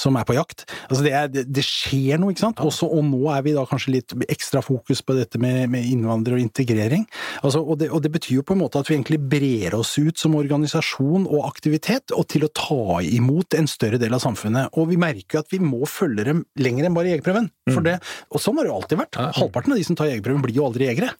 som 0.00 0.16
er 0.16 0.26
på 0.28 0.36
jakt. 0.36 0.64
Altså 0.88 1.04
det, 1.04 1.12
er, 1.16 1.28
det, 1.30 1.64
skjer 1.66 2.20
noe, 2.20 2.32
ikke 2.34 2.46
sant. 2.46 2.62
Også, 2.64 2.88
og 2.88 3.04
nå 3.06 3.22
er 3.34 3.44
vi 3.46 3.54
da 3.56 3.66
kanskje 3.68 3.94
litt 3.98 4.14
ekstra 4.32 4.62
fokus 4.64 5.02
på 5.04 5.16
dette 5.18 5.40
med, 5.42 5.66
med 5.72 5.86
innvandrere 5.90 6.38
og 6.40 6.44
integrering. 6.44 7.06
Altså, 7.42 7.62
og, 7.62 7.78
det, 7.82 7.90
og 7.92 8.02
det 8.04 8.12
betyr 8.14 8.40
jo 8.40 8.46
på 8.46 8.56
en 8.56 8.62
måte 8.62 8.80
at 8.80 8.90
vi 8.90 8.96
egentlig 8.96 9.20
brer 9.30 9.76
oss 9.78 9.94
ut 10.00 10.20
som 10.20 10.36
organisasjon 10.38 11.28
og 11.28 11.46
aktivitet, 11.48 12.14
og 12.16 12.26
til 12.32 12.46
å 12.46 12.52
ta 12.56 13.00
imot 13.04 13.56
en 13.58 13.68
større 13.70 14.00
del 14.00 14.16
av 14.16 14.24
samfunnet. 14.24 14.72
Og 14.80 14.90
vi 14.90 15.00
merker 15.00 15.38
jo 15.38 15.44
at 15.44 15.52
vi 15.52 15.60
må 15.62 15.84
følge 15.88 16.26
dem 16.26 16.44
lenger 16.60 16.88
enn 16.88 16.96
bare 16.96 17.12
jegerprøven. 17.12 17.50
For 17.70 17.84
det, 17.86 17.98
og 18.34 18.42
sånn 18.42 18.58
har 18.58 18.66
det 18.66 18.72
jo 18.72 18.78
alltid 18.80 18.98
vært. 18.98 19.18
Halvparten 19.36 19.74
av 19.74 19.78
de 19.78 19.86
som 19.86 19.98
tar 19.98 20.10
jegerprøven 20.10 20.42
blir 20.42 20.56
jo 20.58 20.66
aldri 20.66 20.88
jegere. 20.88 21.12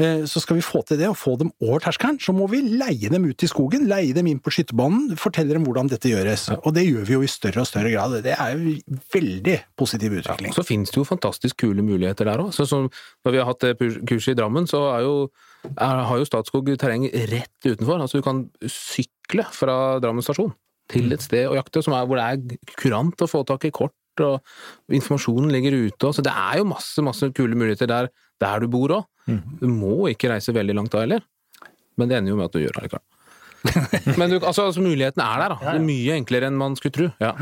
Eh, 0.00 0.24
Så 0.30 0.42
skal 0.42 0.58
vi 0.58 0.64
få 0.64 0.82
til 0.88 0.98
det, 0.98 1.08
og 1.10 1.18
få 1.18 1.36
dem 1.38 1.52
over 1.62 1.82
terskelen, 1.84 2.18
så 2.22 2.34
må 2.34 2.48
vi 2.50 2.62
leie 2.64 3.10
dem 3.12 3.26
ut 3.28 3.44
i 3.44 3.50
skogen, 3.50 3.86
leie 3.90 4.14
dem 4.16 4.26
inn 4.30 4.40
på 4.42 4.52
skytterbanen, 4.54 5.14
fortelle 5.20 5.54
dem 5.54 5.66
hvordan 5.66 5.90
dette 5.92 6.10
gjøres. 6.10 6.48
Og 6.64 6.74
det 6.74 6.86
gjør 6.86 7.06
vi 7.06 7.16
jo 7.16 7.22
i 7.22 7.30
større 7.30 7.62
og 7.62 7.68
større 7.70 7.92
grad. 7.94 8.03
Det 8.10 8.34
er 8.38 8.54
jo 8.56 8.74
veldig 9.14 9.56
positiv 9.76 10.12
utvikling. 10.20 10.52
Så 10.54 10.64
finnes 10.66 10.90
det 10.90 10.96
jo 11.00 11.04
fantastisk 11.04 11.56
kule 11.64 11.82
muligheter 11.82 12.24
der 12.28 12.38
òg. 12.42 12.52
Sånn 12.54 12.90
når 13.24 13.32
vi 13.32 13.38
har 13.38 13.46
hatt 13.46 13.60
det 13.60 13.78
kurset 14.06 14.34
i 14.34 14.38
Drammen, 14.38 14.66
så 14.70 14.82
er 14.96 15.02
jo, 15.06 15.14
er, 15.76 16.04
har 16.10 16.18
jo 16.20 16.24
Statskog 16.28 16.68
terreng 16.78 17.06
rett 17.30 17.68
utenfor. 17.68 18.00
Altså 18.00 18.18
du 18.20 18.22
kan 18.26 18.44
sykle 18.66 19.46
fra 19.54 19.98
Drammen 20.00 20.22
stasjon 20.22 20.52
til 20.92 21.12
et 21.16 21.22
sted 21.24 21.46
å 21.48 21.54
jakte 21.56 21.82
som 21.82 21.94
er, 21.96 22.04
hvor 22.06 22.20
det 22.20 22.24
er 22.28 22.74
kurant 22.76 23.16
å 23.24 23.28
få 23.30 23.44
tak 23.48 23.64
i 23.64 23.70
kort, 23.72 23.94
og 24.20 24.42
informasjonen 24.92 25.50
ligger 25.50 25.72
ute. 25.88 26.06
og- 26.06 26.14
Så 26.14 26.22
det 26.22 26.30
er 26.32 26.58
jo 26.58 26.64
masse 26.64 27.02
masse 27.02 27.32
kule 27.34 27.54
muligheter 27.56 27.86
der, 27.88 28.08
der 28.40 28.60
du 28.60 28.68
bor 28.68 28.88
òg. 28.88 29.04
Du 29.60 29.66
må 29.66 30.08
ikke 30.12 30.28
reise 30.30 30.52
veldig 30.52 30.74
langt 30.76 30.90
da 30.92 31.00
heller. 31.00 31.22
Men 31.96 32.08
det 32.08 32.16
ender 32.18 32.30
jo 32.30 32.36
med 32.36 32.44
at 32.46 32.52
du 32.52 32.58
gjør 32.60 32.72
det 32.74 32.82
allikevel. 32.82 33.02
Men 34.18 34.28
du, 34.30 34.38
altså, 34.44 34.66
altså, 34.68 34.82
muligheten 34.84 35.22
er 35.24 35.38
der, 35.40 35.48
da. 35.48 35.56
Det 35.72 35.80
er 35.80 35.84
mye 35.86 36.16
enklere 36.20 36.46
enn 36.50 36.58
man 36.60 36.74
skulle 36.76 36.92
tro. 36.92 37.06
Ja. 37.22 37.32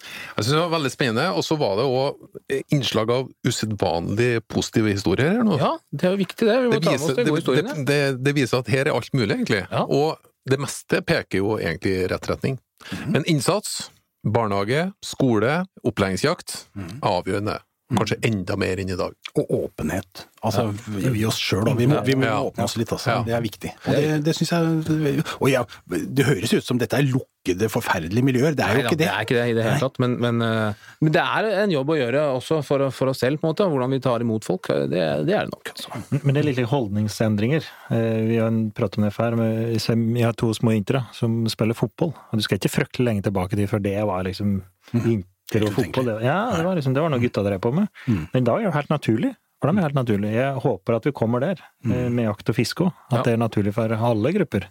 Jeg 0.00 0.44
synes 0.44 0.54
det 0.56 0.62
var 0.62 0.72
veldig 0.78 0.90
spennende, 0.94 1.26
og 1.36 1.44
så 1.44 1.56
var 1.60 1.76
det 1.80 1.84
òg 1.84 2.64
innslag 2.72 3.10
av 3.14 3.28
usedvanlig 3.46 4.30
positive 4.48 4.92
historier 4.94 5.34
her 5.36 5.44
nå. 5.46 5.58
ja, 5.60 5.74
det 5.92 6.08
er 6.08 6.14
jo 6.16 6.20
viktig, 6.22 6.46
det. 6.48 6.56
Vi 6.62 6.68
må 6.68 6.72
det, 6.78 6.82
ta 6.82 6.90
med 6.90 7.00
oss 7.00 7.08
viser, 7.10 7.22
de 7.24 7.30
gode 7.30 7.40
historiene. 7.42 7.74
det, 7.76 7.86
det, 7.86 8.24
det 8.24 8.34
viser 8.40 8.58
at 8.64 8.68
her 8.72 8.86
er 8.88 8.92
alt 8.96 9.12
mulig, 9.14 9.30
egentlig. 9.36 9.62
Ja. 9.70 9.84
Og 9.86 10.18
det 10.50 10.58
meste 10.62 11.02
peker 11.06 11.42
jo 11.42 11.56
egentlig 11.60 11.96
i 12.00 12.06
rett 12.10 12.28
retning. 12.30 12.58
Mhm. 12.90 13.10
Men 13.16 13.24
innsats, 13.28 13.90
barnehage, 14.24 14.90
skole, 15.04 15.64
opplæringsjakt, 15.84 16.64
Mhm. 16.74 17.00
avgjørende. 17.02 17.58
Kanskje 17.90 18.20
enda 18.22 18.54
mer 18.56 18.78
enn 18.78 18.90
i 18.92 18.96
dag. 18.96 19.12
Og 19.34 19.48
åpenhet. 19.50 20.26
Altså, 20.46 20.68
vi, 20.86 21.08
vi 21.10 21.24
oss 21.26 21.34
sjøl 21.42 21.66
òg. 21.66 21.76
Vi 21.76 21.88
må, 21.90 21.98
vi 22.06 22.14
må 22.14 22.22
Ja. 22.28 22.36
åpne 22.46 22.62
oss 22.62 22.76
litt, 22.78 22.92
altså. 22.94 23.10
Ja. 23.16 23.22
Det 23.26 23.34
er 23.34 23.40
viktig. 23.42 23.72
Og 23.84 23.96
det, 23.96 24.24
det 24.28 24.34
syns 24.36 24.52
jeg 24.54 25.24
Og 25.40 25.50
ja, 25.50 25.64
det 25.90 26.24
høres 26.28 26.52
ut 26.54 26.64
som 26.64 26.78
dette 26.78 26.94
er 26.96 27.02
lukkede, 27.40 27.68
forferdelige 27.72 28.24
miljøer. 28.24 28.54
Det 28.54 28.64
er 28.64 28.68
Nei 28.74 28.80
jo 28.82 28.86
ikke 28.88 28.96
det. 28.98 29.06
Det 29.06 29.08
er 29.08 29.24
ikke 29.24 29.36
det 29.36 29.44
i 29.50 29.54
det 29.56 29.64
hele 29.64 29.80
tatt, 29.80 29.98
men, 30.02 30.16
men, 30.20 30.42
eh, 30.42 30.74
men 31.00 31.12
det 31.14 31.22
er 31.22 31.48
en 31.64 31.70
jobb 31.72 31.88
å 31.90 31.96
gjøre 31.96 32.22
også 32.36 32.58
for, 32.66 32.84
for 32.92 33.08
oss 33.12 33.20
selv, 33.20 33.40
på 33.40 33.46
en 33.48 33.52
måte. 33.54 33.66
Hvordan 33.70 33.90
vi 33.94 34.00
tar 34.04 34.20
imot 34.24 34.44
folk. 34.44 34.68
Det, 34.68 35.00
det 35.26 35.34
er 35.34 35.46
det 35.46 35.52
nok. 35.54 35.70
Altså. 35.72 36.20
Men 36.24 36.34
det 36.36 36.40
er 36.42 36.48
litt 36.50 36.60
holdningsendringer. 36.70 37.64
Eh, 37.90 38.20
Vi 38.30 38.36
har 38.40 38.48
en 38.50 38.70
prat 38.76 38.96
om 38.98 39.04
det 39.06 39.12
før. 39.14 39.36
jeg 39.40 40.24
har 40.26 40.32
to 40.38 40.52
små 40.54 40.74
intere 40.76 41.04
som 41.16 41.46
spiller 41.48 41.74
fotball. 41.78 42.12
Og 42.30 42.36
du 42.40 42.42
skal 42.44 42.58
ikke 42.60 42.72
fryktelig 42.76 43.06
lenge 43.08 43.22
tilbake 43.28 43.56
til 43.56 43.66
før 43.70 43.80
det 43.82 43.96
var 44.04 44.24
liksom 44.28 44.58
inter 45.04 45.64
og 45.66 45.72
fotball. 45.78 46.04
Det, 46.12 46.18
ja, 46.28 46.38
det 46.56 46.64
var, 46.66 46.76
liksom, 46.78 46.94
det 46.94 47.02
var 47.04 47.10
noe 47.14 47.22
gutta 47.24 47.42
drev 47.46 47.60
på 47.64 47.72
med. 47.74 47.88
Men 48.34 48.44
da 48.44 48.54
er 48.58 48.64
det 48.66 48.68
jo 48.70 48.76
helt 48.76 48.92
naturlig. 48.92 49.32
For 49.60 49.68
dem 49.68 49.76
er 49.80 49.88
helt 49.90 49.96
naturlig. 49.98 50.30
Jeg 50.32 50.60
håper 50.64 50.94
at 50.96 51.04
vi 51.08 51.12
kommer 51.12 51.40
der, 51.44 51.58
eh, 51.84 52.08
med 52.08 52.24
jakt 52.28 52.48
og 52.52 52.56
fiske 52.56 52.84
òg. 52.86 52.92
At 53.10 53.18
Ja. 53.18 53.22
det 53.24 53.32
er 53.34 53.40
naturlig 53.48 53.74
for 53.76 53.92
alle 53.92 54.32
grupper. 54.32 54.68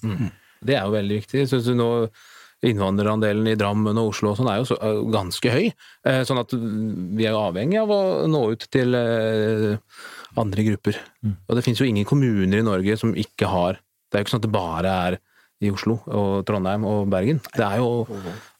Det 0.65 0.75
er 0.75 0.81
jo 0.85 0.91
veldig 0.91 1.17
viktig. 1.21 1.47
synes 1.47 1.65
du 1.65 1.75
nå 1.77 1.89
Innvandrerandelen 2.67 3.47
i 3.47 3.55
Drammen 3.55 3.95
og 4.01 4.09
Oslo 4.11 4.33
og 4.33 4.39
sånn 4.39 4.49
er 4.51 4.57
jo 4.59 4.65
så, 4.67 4.75
er 4.83 4.97
ganske 5.13 5.53
høy. 5.53 5.69
Eh, 6.03 6.21
Sånn 6.27 6.41
at 6.41 6.51
vi 6.51 7.27
er 7.29 7.37
avhengig 7.39 7.79
av 7.79 7.93
å 7.95 7.99
nå 8.27 8.41
ut 8.51 8.65
til 8.73 8.97
eh, 8.99 9.77
andre 10.39 10.65
grupper. 10.67 10.99
Og 11.47 11.55
det 11.55 11.63
finnes 11.63 11.79
jo 11.79 11.87
ingen 11.87 12.07
kommuner 12.09 12.59
i 12.59 12.65
Norge 12.67 12.97
som 12.99 13.15
ikke 13.15 13.47
har 13.47 13.79
Det 14.09 14.17
er 14.17 14.21
jo 14.21 14.25
ikke 14.25 14.33
sånn 14.35 14.41
at 14.43 14.47
det 14.47 14.55
bare 14.57 14.93
er 15.07 15.19
i 15.59 15.69
Oslo 15.71 15.97
og 16.07 16.45
Trondheim 16.47 16.85
og 16.87 17.09
Bergen. 17.11 17.39
Det 17.51 17.63
er 17.65 17.81
jo 17.81 18.05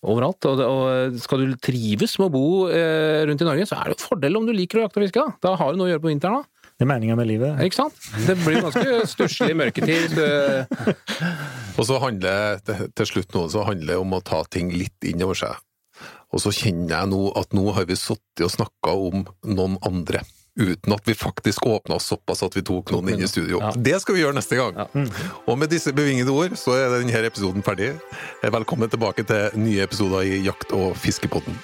overalt. 0.03 0.43
Og, 0.45 0.57
det, 0.59 0.65
og 0.67 1.19
skal 1.23 1.45
du 1.45 1.55
trives 1.63 2.17
med 2.19 2.27
å 2.27 2.33
bo 2.33 2.47
eh, 2.67 3.23
rundt 3.27 3.43
i 3.43 3.47
Norge, 3.47 3.67
så 3.67 3.77
er 3.79 3.88
det 3.88 3.95
jo 3.95 3.99
en 3.99 4.07
fordel 4.09 4.39
om 4.39 4.47
du 4.47 4.51
liker 4.55 4.81
å 4.81 4.83
jakte 4.85 4.99
og 4.99 5.05
fiske. 5.07 5.23
Da. 5.23 5.38
da 5.47 5.53
har 5.59 5.71
du 5.71 5.79
noe 5.79 5.88
å 5.88 5.93
gjøre 5.93 6.03
på 6.03 6.12
vinteren. 6.12 6.43
da. 6.43 6.59
Det 6.80 6.86
er 6.86 6.88
meninga 6.94 7.15
med 7.20 7.28
livet. 7.28 7.58
Ikke 7.60 7.76
sant? 7.76 7.96
Det 8.24 8.38
blir 8.39 8.62
ganske 8.63 9.02
stusslig 9.12 9.52
mørketid. 9.60 10.13
Og 11.76 11.84
så 11.84 11.98
handler 12.00 12.62
til 12.63 13.10
slutt 13.10 13.36
nå 13.36 13.42
så 13.52 13.65
handler 13.68 13.98
det 13.98 13.98
om 14.00 14.15
å 14.15 14.22
ta 14.24 14.46
ting 14.48 14.72
litt 14.72 15.04
inn 15.04 15.20
over 15.26 15.36
seg. 15.36 15.58
Og 16.32 16.39
så 16.39 16.54
kjenner 16.56 16.94
jeg 16.94 17.10
nå 17.12 17.20
at 17.36 17.52
nå 17.58 17.65
har 17.76 17.88
vi 17.89 17.98
sittet 18.00 18.46
og 18.48 18.54
snakka 18.54 18.94
om 18.96 19.26
noen 19.44 19.76
andre. 19.89 20.22
Uten 20.60 20.96
at 20.96 21.04
vi 21.08 21.18
faktisk 21.20 21.68
åpna 21.68 21.98
oss 22.00 22.08
såpass 22.13 22.46
at 22.48 22.56
vi 22.56 22.63
tok 22.68 22.94
noen 22.96 23.12
inn 23.12 23.26
i 23.28 23.30
studio. 23.32 23.60
Ja. 23.60 23.74
Det 23.76 24.00
skal 24.00 24.15
vi 24.15 24.24
gjøre 24.24 24.38
neste 24.39 24.60
gang. 24.60 24.80
Og 25.48 25.60
med 25.60 25.72
disse 25.76 25.92
bevingede 25.96 26.32
ord 26.32 26.56
så 26.60 26.78
er 26.80 26.96
denne 26.96 27.26
episoden 27.28 27.63
ferdig. 27.65 27.92
Velkommen 28.44 28.92
tilbake 28.92 29.28
til 29.28 29.60
nye 29.60 29.84
episoder 29.84 30.24
i 30.32 30.39
Jakt- 30.48 30.72
og 30.76 30.96
fiskepodden. 31.00 31.60